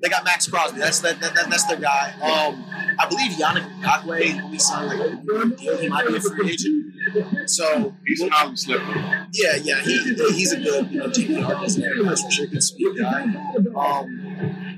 they 0.00 0.08
got 0.08 0.24
Maxx 0.24 0.48
Crosby. 0.48 0.80
That's 0.80 1.00
that, 1.00 1.20
that, 1.20 1.34
that 1.34 1.50
that's 1.50 1.66
their 1.66 1.78
guy. 1.78 2.12
Um, 2.20 2.64
I 2.98 3.06
believe 3.08 3.32
Yannick 3.32 3.66
Ngakoue 3.80 4.60
signed 4.60 4.88
like 4.88 5.10
a 5.10 5.56
deal. 5.56 5.76
He 5.78 5.88
might 5.88 6.06
be 6.08 6.16
a 6.16 6.20
free 6.20 6.50
agent. 6.50 7.50
So 7.50 7.94
He's 8.06 8.22
probably 8.28 8.56
slipping. 8.56 8.88
yeah, 9.32 9.56
yeah, 9.62 9.80
he 9.82 10.14
he's 10.32 10.52
a 10.52 10.60
good 10.60 10.90
you 10.90 10.98
know 11.00 11.08
GPR 11.08 11.60
designated 11.60 12.06
that's 12.06 12.22
for 12.22 12.30
sure. 12.30 12.46
Good 12.46 12.62
speed 12.62 12.96
guy. 12.98 13.22
Um, 13.22 14.68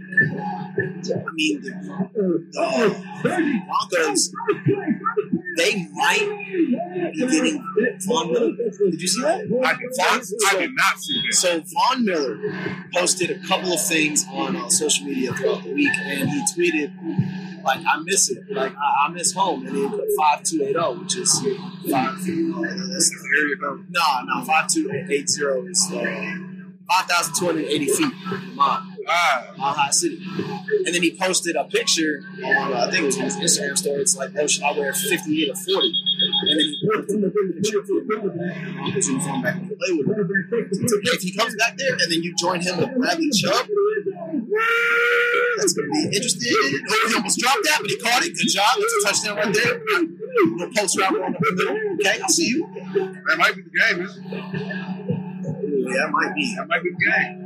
I 0.77 1.33
mean 1.35 1.61
the, 1.61 1.71
the 2.13 3.65
Broncos 3.67 4.33
they 5.57 5.87
might 5.93 6.47
be 6.49 7.17
getting 7.17 7.65
Von 8.07 8.33
Miller. 8.33 8.53
Did 8.91 9.01
you 9.01 9.09
see 9.09 9.23
that? 9.23 9.41
I 9.65 9.75
did, 9.75 10.47
I 10.49 10.61
did 10.61 10.71
not 10.75 10.99
see 10.99 11.23
that. 11.23 11.35
So 11.35 11.61
Von 11.61 12.05
Miller 12.05 12.39
posted 12.93 13.31
a 13.31 13.39
couple 13.47 13.73
of 13.73 13.81
things 13.87 14.25
on 14.31 14.57
uh, 14.57 14.69
social 14.69 15.07
media 15.07 15.33
throughout 15.33 15.63
the 15.65 15.73
week, 15.73 15.91
and 15.95 16.29
he 16.29 16.43
tweeted 16.57 16.91
like, 17.65 17.81
"I 17.87 17.99
miss 18.03 18.31
it, 18.31 18.45
like 18.51 18.73
I, 18.77 19.07
I 19.07 19.09
miss 19.11 19.33
home," 19.33 19.67
and 19.67 19.77
then 19.77 19.83
he 19.85 19.89
put 19.89 20.05
five 20.19 20.43
two 20.43 20.63
eight 20.63 20.73
zero, 20.75 20.93
which 21.01 21.17
is 21.17 21.33
five. 21.91 22.15
That's 22.17 22.25
The 22.25 23.29
area 23.39 23.57
code. 23.61 23.87
no, 23.91 24.01
no, 24.25 24.45
five 24.45 24.69
two 24.69 24.91
eight 25.11 25.29
zero 25.29 25.65
is 25.67 25.91
uh, 25.93 25.97
five 26.89 27.07
thousand 27.09 27.35
two 27.39 27.47
hundred 27.47 27.65
eighty 27.67 27.87
feet 27.87 28.13
Ah, 29.07 29.53
Mile 29.59 29.75
High 29.75 29.91
City. 29.91 30.19
And 30.87 30.95
then 30.95 31.03
he 31.03 31.15
posted 31.15 31.57
a 31.57 31.65
picture 31.65 32.23
on, 32.43 32.73
uh, 32.73 32.87
I 32.87 32.91
think 32.91 33.03
it 33.03 33.07
was 33.07 33.17
his 33.17 33.37
Instagram 33.37 33.77
story. 33.77 34.01
It's 34.01 34.17
like, 34.17 34.31
oh, 34.39 34.47
should 34.47 34.63
I 34.63 34.73
wear 34.73 34.95
fifty 34.95 35.43
eight 35.45 35.51
or 35.51 35.57
forty? 35.57 35.93
And 36.49 36.59
then 36.59 36.67
he 36.67 36.79
uniform 37.69 39.43
back 39.43 39.57
and 39.57 39.69
play 39.69 39.93
with 39.93 40.07
him. 40.07 40.49
If 40.81 41.21
he 41.23 41.33
comes 41.37 41.55
back 41.57 41.77
there 41.77 41.93
and 41.93 42.01
then 42.11 42.23
you 42.23 42.35
join 42.37 42.61
him 42.63 42.79
with 42.79 42.95
Bradley 42.97 43.31
Chubb, 43.31 43.67
that's 45.59 45.73
going 45.73 45.89
to 45.89 45.93
be 45.93 46.17
interesting. 46.17 46.53
Oh, 46.89 47.09
he 47.09 47.15
almost 47.15 47.39
dropped 47.39 47.65
that, 47.65 47.79
but 47.81 47.91
he 47.91 47.97
caught 47.99 48.23
it. 48.25 48.35
Good 48.35 48.49
job. 48.49 48.79
That's 48.79 48.95
a 48.95 49.07
touchdown 49.07 49.37
right 49.37 49.55
there. 49.55 49.81
Little 50.57 50.73
post 50.75 50.99
route 50.99 51.13
going 51.13 51.35
up 51.35 51.41
the 51.41 51.53
middle. 51.55 51.77
Okay, 52.01 52.21
I'll 52.23 52.29
see 52.29 52.49
you. 52.49 52.67
that 52.75 53.37
might 53.39 53.55
be 53.57 53.63
the 53.63 53.71
game. 53.71 54.03
Isn't 54.03 54.25
it? 54.27 54.33
Yeah, 55.87 56.07
it 56.07 56.11
might 56.11 56.35
be. 56.35 56.55
That 56.57 56.67
might 56.69 56.83
be 56.83 56.91
the 56.91 56.97
game. 57.05 57.41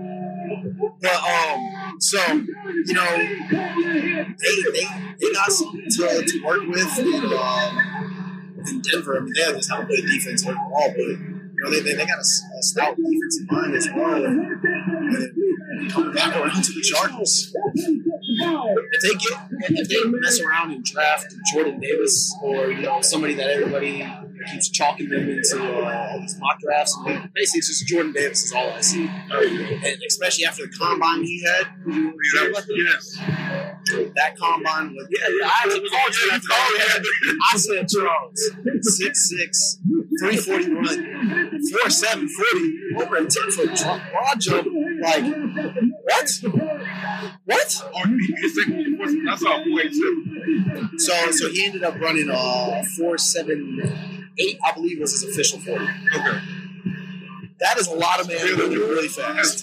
But 1.00 1.20
um, 1.22 1.60
so 2.00 2.18
you 2.32 2.94
know, 2.94 3.16
they 3.18 4.54
they, 4.72 4.86
they 5.20 5.32
got 5.32 5.52
something 5.52 5.84
to, 5.84 6.24
to 6.26 6.44
work 6.44 6.66
with 6.68 6.98
in, 6.98 7.32
um, 7.36 8.58
in 8.66 8.80
Denver. 8.80 9.16
I 9.16 9.20
mean, 9.20 9.32
they 9.34 9.42
have 9.42 9.54
this 9.54 9.68
have 9.68 9.80
a 9.80 9.86
good 9.86 10.06
defense 10.06 10.46
overall, 10.46 10.90
but 10.90 10.96
You 10.98 11.64
know, 11.64 11.70
they, 11.70 11.80
they, 11.80 11.94
they 11.94 12.06
got 12.06 12.18
a, 12.18 12.20
a 12.20 12.62
stout 12.62 12.96
defensive 12.96 13.50
line 13.50 13.74
as 13.74 13.88
well. 13.94 14.24
And 14.24 14.62
coming 15.90 16.12
back 16.14 16.34
around 16.36 16.62
to 16.62 16.72
the 16.72 16.82
Chargers. 16.82 17.52
If 17.54 19.02
they 19.02 19.14
get 19.14 19.38
if 19.80 19.88
they 19.88 20.18
mess 20.18 20.40
around 20.40 20.72
and 20.72 20.84
draft 20.84 21.34
Jordan 21.52 21.80
Davis 21.80 22.34
or 22.42 22.70
you 22.70 22.82
know 22.82 23.00
somebody 23.00 23.34
that 23.34 23.48
everybody 23.50 24.06
keeps 24.50 24.68
chalking 24.70 25.08
them 25.08 25.28
into 25.28 25.58
uh, 25.60 26.08
all 26.12 26.20
these 26.20 26.36
mock 26.38 26.58
drafts, 26.60 26.96
and 27.06 27.28
basically 27.34 27.58
it's 27.58 27.68
just 27.68 27.86
Jordan 27.86 28.12
Davis 28.12 28.44
is 28.44 28.52
all 28.52 28.70
I 28.70 28.80
see. 28.80 29.06
And 29.06 30.02
especially 30.06 30.44
after 30.44 30.62
the 30.66 30.72
combine 30.78 31.22
he 31.24 31.42
had, 31.44 31.66
Yes. 31.86 33.16
that 34.14 34.36
combine 34.38 34.94
was 34.94 35.06
yeah, 35.10 35.26
yeah 35.40 35.46
I 35.46 35.64
actually 35.64 35.88
called 35.88 36.14
you. 36.14 36.30
I 36.30 36.38
called 36.38 36.72
you. 37.24 37.38
I 37.52 37.56
said 37.56 37.88
Charles, 37.88 38.50
6'6", 39.00 39.78
341, 40.20 41.60
4'7", 41.84 42.28
40, 42.28 43.02
over 43.02 43.16
a 43.16 43.26
10 43.26 43.50
foot 43.50 43.70
broad 44.12 44.40
jump. 44.40 44.66
Like, 45.00 45.67
what? 46.08 46.28
What? 47.44 47.82
Or 47.94 48.06
his 48.38 48.54
second 48.54 48.98
was 48.98 49.14
that's 49.24 49.44
all 49.44 49.64
way 49.74 49.88
too. 49.88 50.88
So, 50.96 51.30
so 51.32 51.50
he 51.50 51.66
ended 51.66 51.84
up 51.84 51.98
running 52.00 52.28
a 52.30 52.82
four 52.96 53.18
seven 53.18 54.26
eight, 54.38 54.58
I 54.64 54.72
believe 54.72 55.00
was 55.00 55.12
his 55.12 55.24
official 55.24 55.60
forty. 55.60 55.84
Okay. 55.84 56.40
That 57.60 57.76
is 57.78 57.88
a 57.88 57.94
lot 57.94 58.20
of 58.20 58.28
man 58.28 58.56
moving 58.56 58.78
really 58.78 59.08
fast. 59.08 59.60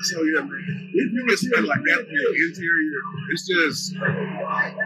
So 0.00 0.22
yeah, 0.22 0.40
man. 0.40 0.90
If 0.92 1.12
you 1.12 1.24
can 1.26 1.36
spend 1.36 1.66
like 1.66 1.80
that 1.80 2.06
for 2.06 2.12
your 2.12 2.34
interior, 2.48 3.00
it's 3.30 3.46
just 3.46 3.96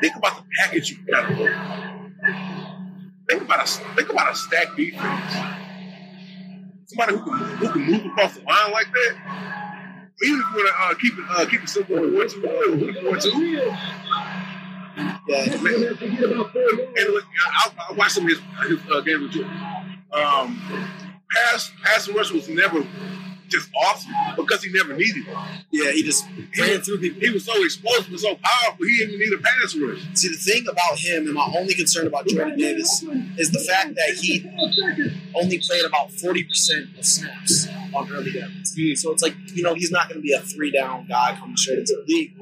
think 0.00 0.14
about 0.16 0.36
the 0.36 0.44
package 0.58 0.90
you 0.90 0.98
got. 1.06 1.26
Think 3.28 3.42
about 3.42 3.60
a 3.60 3.66
think 3.94 4.08
about 4.10 4.32
a 4.32 4.34
stacked 4.34 4.76
defense. 4.76 5.34
Somebody 6.88 7.18
who 7.18 7.24
can 7.24 7.38
who 7.58 7.68
can 7.68 7.82
move 7.82 8.06
across 8.06 8.34
the 8.34 8.42
line 8.44 8.72
like 8.72 8.86
that. 8.90 9.12
Even 10.24 10.40
if 10.40 10.46
you 10.46 10.54
want 10.54 10.68
to 10.68 10.74
uh, 10.82 10.94
keep 10.94 11.12
it 11.18 11.24
uh, 11.30 11.46
keep 11.50 11.62
it 11.62 11.68
simple, 11.68 11.96
one 11.96 12.28
two 12.28 12.40
one, 12.40 13.04
one 13.04 13.20
two. 13.20 13.30
Yeah, 15.28 15.44
And 15.44 15.54
look, 17.12 17.24
I, 17.46 17.70
I 17.90 17.92
watched 17.92 18.12
some 18.12 18.24
of 18.24 18.30
his, 18.30 18.40
his 18.66 18.78
uh, 18.90 19.00
games 19.02 19.22
with 19.22 19.32
Jordan. 19.32 19.52
Um, 20.12 20.58
pass 21.30 21.70
passing 21.84 22.14
rush 22.14 22.32
was 22.32 22.48
never 22.48 22.82
just 23.48 23.70
awesome 23.74 24.12
because 24.36 24.62
he 24.62 24.72
never 24.72 24.94
needed 24.94 25.26
it. 25.26 25.36
yeah, 25.70 25.90
he 25.90 26.02
just 26.02 26.24
ran 26.58 26.80
through 26.80 26.98
people. 26.98 27.20
He 27.20 27.30
was 27.30 27.44
so 27.44 27.52
explosive 27.64 28.10
and 28.10 28.20
so 28.20 28.34
powerful, 28.36 28.86
he 28.86 28.98
didn't 28.98 29.14
even 29.14 29.30
need 29.30 29.38
a 29.38 29.42
pass 29.42 29.76
rush. 29.76 29.98
See, 30.14 30.28
the 30.28 30.36
thing 30.36 30.66
about 30.68 30.98
him, 30.98 31.26
and 31.26 31.34
my 31.34 31.52
only 31.56 31.74
concern 31.74 32.06
about 32.06 32.26
Jordan 32.26 32.58
Davis, 32.58 33.02
is 33.36 33.50
the 33.50 33.60
fact 33.60 33.94
that 33.94 34.16
he 34.20 34.48
only 35.34 35.58
played 35.58 35.84
about 35.84 36.10
40% 36.10 36.98
of 36.98 37.04
snaps 37.04 37.68
on 37.94 38.10
early 38.12 38.32
downs. 38.32 38.74
So 39.00 39.12
it's 39.12 39.22
like, 39.22 39.34
you 39.54 39.62
know, 39.62 39.74
he's 39.74 39.90
not 39.90 40.08
going 40.08 40.20
to 40.20 40.22
be 40.22 40.32
a 40.32 40.40
three 40.40 40.70
down 40.70 41.06
guy 41.08 41.36
coming 41.38 41.56
straight 41.56 41.80
into 41.80 41.96
the 42.06 42.12
league. 42.12 42.34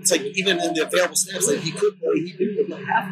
It's 0.00 0.10
like, 0.10 0.22
even 0.22 0.60
in 0.60 0.74
the 0.74 0.86
available 0.86 1.16
snaps, 1.16 1.48
like 1.48 1.60
he 1.60 1.70
could 1.72 1.98
play, 2.00 2.20
he 2.20 2.32
didn't 2.32 2.66
play 2.66 2.84
half. 2.84 3.08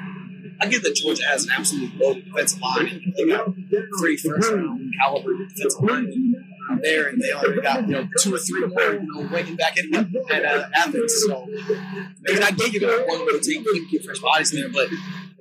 I 0.61 0.67
get 0.69 0.83
that 0.85 0.95
Georgia 0.95 1.25
has 1.27 1.45
an 1.45 1.51
absolutely 1.57 1.99
loaded 1.99 2.25
defensive 2.27 2.61
line, 2.61 3.13
they 3.17 3.27
got 3.27 3.47
three 3.99 4.17
first 4.17 4.53
round 4.53 4.93
caliber 4.99 5.37
defensive 5.37 5.83
linemen 5.83 6.26
there, 6.83 7.09
and 7.09 7.21
they 7.21 7.33
only 7.33 7.61
got 7.61 7.89
you 7.89 7.95
know 7.95 8.09
two 8.19 8.35
or 8.35 8.39
three 8.39 8.67
more, 8.67 8.95
you 8.95 9.07
know, 9.13 9.29
waiting 9.33 9.57
back 9.57 9.77
in 9.77 9.95
at 10.31 10.45
uh, 10.45 10.69
Athens. 10.75 11.25
So, 11.27 11.47
mean, 12.33 12.43
I 12.43 12.51
get 12.51 12.73
you 12.73 12.81
one 13.07 13.41
team, 13.41 13.65
keep 13.65 13.91
get 13.91 14.05
fresh 14.05 14.19
bodies 14.19 14.53
in 14.53 14.61
there, 14.61 14.71
but 14.71 14.89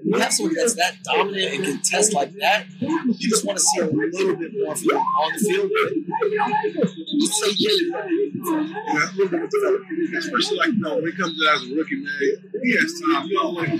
when 0.05 0.19
you 0.19 0.23
have 0.23 0.33
somebody 0.33 0.55
that's 0.55 0.75
that 0.75 1.01
dominant 1.03 1.53
and 1.55 1.63
can 1.65 1.81
test 1.81 2.13
like 2.13 2.31
that, 2.35 2.65
you 2.79 3.29
just 3.29 3.43
want 3.43 3.57
to 3.57 3.63
see 3.63 3.81
a 3.81 3.85
little 3.85 4.35
bit 4.35 4.51
more 4.53 4.75
from 4.75 4.87
them 4.87 4.97
on 4.97 5.31
the 5.33 5.39
field. 5.39 5.71
Just 7.19 7.33
say 7.33 7.51
yeah. 7.57 7.71
Yeah, 8.85 9.09
a 9.09 9.17
little 9.17 9.29
bit 9.29 9.41
of 9.41 10.15
especially 10.17 10.57
like 10.57 10.73
you 10.73 10.79
know 10.79 10.95
when 10.97 11.07
he 11.07 11.11
comes 11.13 11.33
in 11.33 11.47
as 11.55 11.63
a 11.63 11.75
rookie, 11.75 11.95
man, 11.95 12.61
he 12.63 12.77
has 12.77 13.01
time. 13.01 13.27
You 13.27 13.33
know, 13.33 13.49
like, 13.49 13.69
uh, 13.69 13.73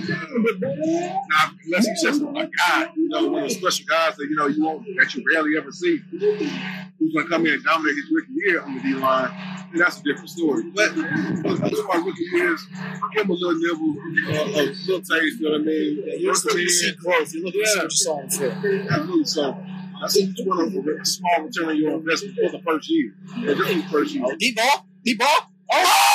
now 1.30 1.52
unless 1.64 1.86
he's 1.86 2.02
just 2.02 2.20
a 2.20 2.24
guy, 2.24 2.90
you 2.96 3.08
know, 3.08 3.28
one 3.28 3.44
of 3.44 3.48
those 3.48 3.58
special 3.58 3.86
guys 3.86 4.16
that 4.16 4.26
you 4.28 4.34
know 4.34 4.46
you 4.48 4.64
won't 4.64 4.84
that 4.98 5.14
you 5.14 5.24
rarely 5.32 5.56
ever 5.56 5.70
see, 5.70 6.00
who's 6.10 7.12
going 7.12 7.26
to 7.26 7.30
come 7.30 7.46
in 7.46 7.52
and 7.52 7.62
dominate 7.64 7.94
his 7.94 8.10
rookie 8.12 8.32
year 8.34 8.62
on 8.62 8.74
the 8.74 8.80
D 8.80 8.94
line, 8.94 9.30
and 9.72 9.80
that's 9.80 10.00
a 10.00 10.02
different 10.02 10.30
story. 10.30 10.64
But 10.70 10.90
for 10.90 11.00
the 11.00 11.58
most 11.60 11.86
part, 11.86 12.04
rookie 12.04 12.24
years, 12.32 12.66
give 13.14 13.24
him 13.24 13.30
a 13.30 13.32
little 13.32 13.58
nibble, 13.58 13.94
uh, 14.28 14.44
a 14.44 14.62
little 14.86 15.00
taste. 15.00 15.40
You 15.40 15.44
know 15.44 15.52
what 15.52 15.60
I 15.60 15.64
mean? 15.64 16.04
You're 16.18 16.32
Work 16.32 16.44
looking 16.44 16.60
him 16.60 16.66
to 16.66 16.72
see 16.72 16.92
growth. 16.94 17.34
You're 17.34 17.44
looking 17.44 17.60
to 17.62 17.66
see 17.66 17.78
what 17.78 17.84
you 17.84 17.90
saw 17.90 18.16
on 18.18 18.28
film. 18.30 18.88
Absolutely. 18.90 19.24
So 19.24 19.56
I 20.02 20.08
think 20.08 20.38
each 20.38 20.46
one 20.46 20.60
of 20.60 20.72
them 20.72 20.88
a 20.88 21.04
small 21.04 21.42
return 21.42 21.68
on 21.68 21.76
your 21.76 21.94
investment 21.94 22.36
for 22.36 22.50
the 22.50 22.62
first 22.64 22.90
year. 22.90 23.14
Yeah, 23.38 23.54
just 23.54 23.68
for 23.68 23.74
the 23.74 23.82
first 23.90 24.14
year. 24.14 24.24
Oh, 24.26 24.36
deep 24.36 24.56
ball, 24.56 24.86
deep 25.04 25.18
ball. 25.18 25.52
Oh! 25.72 26.12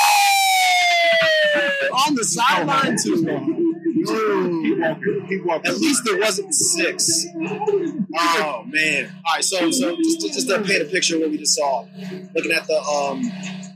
On 2.06 2.14
the 2.14 2.24
sideline 2.24 2.96
too. 2.96 3.61
Keep 4.06 4.78
walking. 4.78 5.26
Keep 5.28 5.44
walking. 5.44 5.70
At 5.70 5.78
least 5.78 6.02
there 6.04 6.18
wasn't 6.18 6.54
six. 6.54 7.26
Oh 7.34 8.64
man! 8.66 9.12
All 9.26 9.34
right, 9.34 9.44
so 9.44 9.70
so 9.70 9.96
just 9.96 10.20
to, 10.20 10.28
just 10.28 10.48
to 10.48 10.62
paint 10.62 10.82
a 10.82 10.84
picture 10.86 11.16
of 11.16 11.22
what 11.22 11.30
we 11.30 11.38
just 11.38 11.54
saw, 11.54 11.86
looking 12.34 12.52
at 12.52 12.66
the 12.66 12.80
um, 12.80 13.30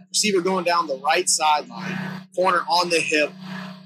receiver 0.08 0.40
going 0.40 0.64
down 0.64 0.86
the 0.86 0.98
right 0.98 1.28
sideline, 1.28 2.22
corner 2.34 2.60
on 2.68 2.90
the 2.90 3.00
hip, 3.00 3.30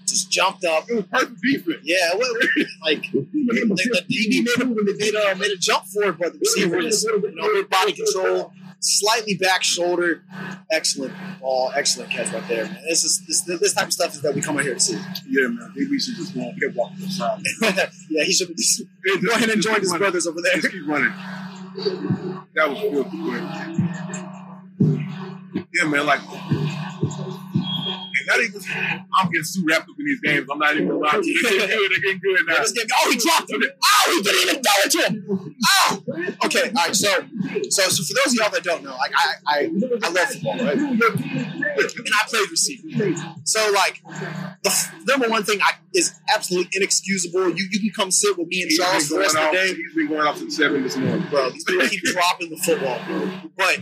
just 0.07 0.31
jumped 0.31 0.65
up. 0.65 0.89
It 0.89 0.95
was 0.95 1.05
perfect 1.07 1.41
defense. 1.41 1.79
Yeah, 1.83 2.11
well, 2.17 2.33
like 2.83 3.03
the, 3.13 3.27
the 3.33 4.05
DB 4.11 4.45
made 4.45 4.61
a, 4.61 4.65
made, 4.67 5.15
a, 5.15 5.37
made 5.37 5.51
a 5.51 5.57
jump 5.59 5.87
for 5.87 6.05
it, 6.05 6.19
but 6.19 6.33
the 6.33 6.39
receiver 6.39 6.81
just 6.83 7.05
you 7.05 7.33
know 7.35 7.65
body 7.65 7.93
control, 7.93 8.53
slightly 8.81 9.35
back 9.35 9.63
shoulder, 9.63 10.23
excellent 10.71 11.15
ball, 11.41 11.73
excellent 11.75 12.11
catch 12.11 12.33
right 12.33 12.47
there, 12.49 12.65
man. 12.65 12.83
This 12.89 13.05
is 13.05 13.25
this, 13.27 13.43
this 13.43 13.75
type 13.75 13.87
of 13.87 13.93
stuff 13.93 14.15
is 14.15 14.23
that 14.23 14.35
we 14.35 14.41
come 14.41 14.57
out 14.57 14.65
here 14.65 14.75
to 14.75 14.81
see. 14.81 14.95
Yeah, 15.29 15.49
man. 15.49 15.73
DB 15.77 16.01
should 16.01 16.17
just 16.17 16.35
go 16.35 16.41
on, 16.41 16.55
keep 16.59 16.75
walking 16.75 17.03
inside. 17.05 17.43
yeah, 18.11 18.25
he 18.25 18.33
should 18.33 18.57
just 18.57 18.83
go 19.23 19.33
ahead 19.33 19.51
and 19.51 19.63
join 19.63 19.81
his 19.81 19.95
brothers 19.97 20.27
over 20.27 20.41
there. 20.43 20.55
Just 20.57 20.73
keep 20.73 20.87
running. 20.87 21.13
That 22.55 22.69
was 22.69 22.83
real 22.83 23.05
quick. 23.05 23.43
Yeah, 25.75 25.89
man. 25.89 26.07
Like, 26.07 26.21
not 28.27 28.41
even. 28.41 28.61
I'm 29.19 29.31
getting 29.31 29.45
too 29.45 29.65
wrapped 29.69 29.89
up 29.89 29.97
in 29.99 30.05
these 30.05 30.21
games. 30.21 30.47
I'm 30.51 30.59
not 30.59 30.77
even 30.77 30.91
allowed 30.91 31.23
to. 31.23 31.35
They're 31.43 31.53
getting 31.59 31.69
good. 31.69 31.91
They're 31.91 32.01
getting 32.01 32.21
good 32.21 32.47
now. 32.47 32.55
Oh, 32.59 33.11
he 33.11 33.17
dropped 33.19 33.51
it. 33.51 33.79
Oh, 33.83 34.13
he 34.15 34.23
didn't 34.23 34.49
even 34.49 34.63
throw 34.63 34.85
it 34.85 34.91
to 34.91 34.99
him. 35.07 35.57
Oh. 35.67 36.03
Okay, 36.47 36.69
all 36.69 36.75
right. 36.75 36.95
So, 36.95 37.09
so, 37.71 37.83
so 37.89 38.03
for 38.03 38.15
those 38.25 38.33
of 38.33 38.39
y'all 38.41 38.51
that 38.51 38.63
don't 38.65 38.83
know, 38.83 38.97
like 38.97 39.13
I, 39.17 39.35
I, 39.47 39.71
I 40.03 40.11
love 40.11 40.29
football, 40.29 40.59
right? 40.59 40.77
And 40.77 42.15
I 42.15 42.27
played 42.29 42.51
receiver. 42.51 43.15
So, 43.45 43.73
like, 43.75 44.03
the 44.63 44.91
number 45.07 45.29
one 45.29 45.45
thing 45.45 45.61
I, 45.63 45.73
is 45.95 46.15
absolutely 46.35 46.71
inexcusable. 46.75 47.51
You, 47.51 47.69
you 47.71 47.81
can 47.81 47.91
come 47.91 48.11
sit 48.11 48.37
with 48.39 48.49
me 48.49 48.63
and 48.63 48.71
He's 48.71 48.79
Charles 48.79 49.09
been 49.09 49.19
the 49.19 49.23
rest 49.23 49.35
going 49.35 49.47
of 49.47 49.53
the 49.53 49.59
day. 49.59 49.75
He's 49.75 49.95
been 49.95 50.09
going 50.09 50.27
off 50.27 50.39
to 50.39 50.51
seven 50.51 50.83
this 50.83 50.97
morning. 50.97 51.27
bro. 51.31 51.51
These 51.51 51.65
people 51.65 51.89
keep 51.89 52.03
dropping 52.03 52.51
the 52.51 52.57
football. 52.57 53.01
bro. 53.07 53.31
But 53.57 53.81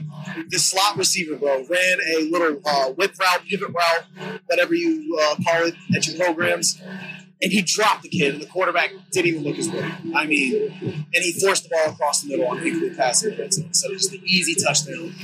the 0.48 0.58
slot 0.58 0.96
receiver, 0.96 1.36
bro, 1.36 1.64
ran 1.68 1.98
a 2.16 2.30
little 2.30 2.60
uh, 2.64 2.90
whip 2.90 3.18
route, 3.18 3.44
pivot 3.48 3.68
route, 3.68 4.40
whatever 4.46 4.74
you 4.74 5.18
uh, 5.20 5.36
call 5.44 5.64
it 5.64 5.74
at 5.96 6.06
your 6.06 6.16
programs. 6.16 6.80
And 7.40 7.52
he 7.52 7.62
dropped 7.62 8.02
the 8.02 8.08
kid, 8.08 8.34
and 8.34 8.42
the 8.42 8.46
quarterback 8.46 8.90
didn't 9.12 9.28
even 9.28 9.44
look 9.44 9.56
his 9.56 9.70
way. 9.70 9.88
I 10.14 10.26
mean, 10.26 10.72
and 10.82 11.24
he 11.24 11.32
forced 11.32 11.62
the 11.64 11.68
ball 11.68 11.92
across 11.92 12.22
the 12.22 12.30
middle 12.30 12.48
on 12.48 12.58
an 12.58 12.66
incomplete 12.66 12.96
pass 12.96 13.22
interference 13.24 13.58
of 13.58 13.92
just 13.92 14.12
an 14.12 14.22
easy 14.24 14.54
touchdown. 14.60 15.14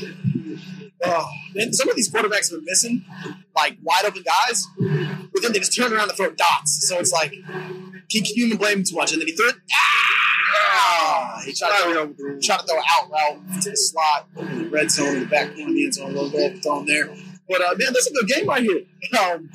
Oh, 1.05 1.29
and 1.57 1.74
some 1.74 1.88
of 1.88 1.96
these 1.96 2.11
quarterbacks 2.11 2.50
have 2.50 2.61
been 2.61 2.64
missing, 2.64 3.05
like 3.57 3.79
wide 3.83 4.05
open 4.05 4.22
guys, 4.22 4.66
but 4.79 5.42
then 5.42 5.53
they 5.53 5.59
just 5.59 5.77
turn 5.77 5.92
around 5.92 6.09
and 6.09 6.16
throw 6.16 6.31
dots. 6.31 6.88
So 6.88 6.98
it's 6.98 7.12
like, 7.12 7.33
can, 7.33 8.22
can 8.22 8.35
you 8.37 8.46
even 8.46 8.59
blame 8.59 8.79
him 8.79 8.85
too 8.85 8.96
much? 8.96 9.12
And 9.12 9.20
then 9.20 9.27
he 9.27 9.35
threw 9.35 9.48
it. 9.48 9.57
Ah! 9.72 11.42
He 11.44 11.53
tried 11.53 11.70
to 11.70 11.92
throw 11.92 12.38
trying 12.40 12.61
to 12.61 12.66
throw 12.66 12.79
an 12.79 12.85
out 12.90 13.11
route 13.11 13.62
to 13.62 13.70
the 13.70 13.77
slot, 13.77 14.29
in 14.37 14.59
the 14.59 14.68
red 14.70 14.90
zone, 14.90 15.14
in 15.14 15.20
the 15.20 15.27
back 15.27 15.55
corner, 15.55 15.72
the 15.72 15.85
end 15.85 15.94
zone, 15.94 16.11
a 16.12 16.14
little 16.14 16.31
bit 16.31 16.62
thrown 16.62 16.87
there. 16.87 17.09
But 17.48 17.61
uh, 17.61 17.74
man, 17.77 17.92
that's 17.92 18.07
a 18.07 18.12
good 18.12 18.29
game 18.29 18.46
right 18.48 18.62
here. 18.62 18.83
Um, 19.20 19.50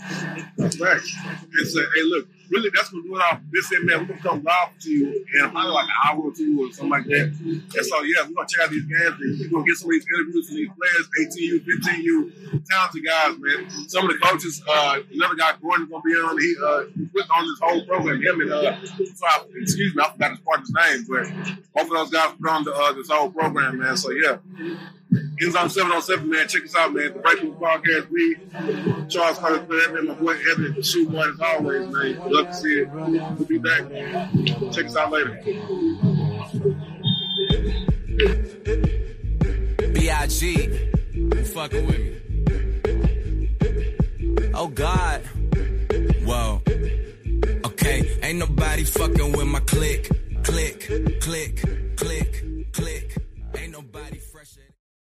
right. 0.58 1.02
And 1.02 1.67
say, 1.67 1.80
hey, 1.80 2.04
look, 2.04 2.28
really, 2.49 2.69
that's 2.73 2.91
what 2.91 3.03
we're 3.03 3.09
doing 3.09 3.21
off 3.21 3.39
this 3.51 3.71
end, 3.73 3.85
man. 3.85 3.99
We're 4.01 4.15
gonna 4.15 4.21
come 4.21 4.43
live 4.43 4.77
to 4.79 4.89
you 4.89 5.07
in 5.07 5.49
probably 5.51 5.71
like 5.71 5.85
an 5.85 5.99
hour 6.05 6.21
or 6.21 6.33
two 6.33 6.59
or 6.62 6.71
something 6.71 6.89
like 6.89 7.05
that. 7.05 7.33
And 7.39 7.85
so, 7.85 8.01
yeah, 8.03 8.27
we're 8.27 8.33
gonna 8.33 8.47
check 8.49 8.65
out 8.65 8.71
these 8.71 8.85
games. 8.85 9.15
And 9.19 9.39
we're 9.39 9.49
gonna 9.49 9.65
get 9.65 9.77
some 9.77 9.89
of 9.89 9.93
these 9.93 10.05
interviews 10.05 10.47
from 10.47 10.55
these 10.57 10.71
players, 10.75 11.05
18U, 11.19 11.55
15U, 11.65 12.69
talented 12.69 13.05
guys, 13.05 13.35
man. 13.39 13.89
Some 13.89 14.09
of 14.09 14.13
the 14.13 14.19
coaches, 14.19 14.62
uh, 14.67 14.99
another 15.12 15.35
guy, 15.35 15.53
Gordon's 15.62 15.89
gonna 15.89 16.03
be 16.03 16.13
on. 16.13 16.39
He 16.39 16.55
uh, 16.59 16.81
put 17.13 17.29
on 17.29 17.43
this 17.45 17.59
whole 17.62 17.85
program. 17.85 18.21
Him 18.21 18.41
and 18.41 18.51
uh, 18.51 18.85
so 18.85 19.25
I, 19.25 19.45
excuse 19.62 19.95
me, 19.95 20.03
I 20.03 20.12
forgot 20.12 20.31
his 20.31 20.39
partner's 20.39 20.71
name, 20.71 21.05
but 21.07 21.25
both 21.73 21.91
of 21.91 21.97
those 21.97 22.09
guys 22.09 22.33
put 22.39 22.49
on 22.49 22.63
the, 22.63 22.73
uh, 22.73 22.93
this 22.93 23.09
whole 23.09 23.29
program, 23.29 23.79
man. 23.79 23.95
So 23.97 24.12
yeah. 24.12 24.38
On 25.12 25.69
707, 25.69 26.29
man. 26.29 26.47
Check 26.47 26.65
us 26.65 26.75
out, 26.75 26.93
man. 26.93 27.13
The 27.13 27.19
Breakthrough 27.19 27.55
Podcast. 27.55 28.12
Me, 28.12 28.35
Charles 29.09 29.39
Carter, 29.39 29.65
man. 29.67 30.07
My 30.07 30.13
boy 30.13 30.35
Evan, 30.51 30.81
shoot 30.83 31.09
one 31.09 31.31
as 31.31 31.41
always, 31.41 31.88
man. 31.88 32.19
Love 32.39 32.47
to 32.47 32.54
see 32.54 32.80
it. 32.80 32.89
We'll 32.89 33.45
be 33.45 33.58
back. 33.58 33.84
Check 34.71 34.86
us 34.86 34.95
out 34.95 35.12
later. 35.12 35.41
B.I.G. 39.93 40.69
Fucking 41.54 41.86
with 41.86 41.99
me. 41.99 42.15
Oh, 44.54 44.69
God. 44.69 45.21
Whoa. 46.23 46.62
Okay, 47.65 48.17
ain't 48.23 48.39
nobody 48.39 48.86
fucking 48.86 49.34
with 49.34 49.47
my 49.47 49.60
click, 49.60 50.10
click, 50.43 50.89
click, 51.19 51.62
click, 51.97 52.45
click. 52.71 53.19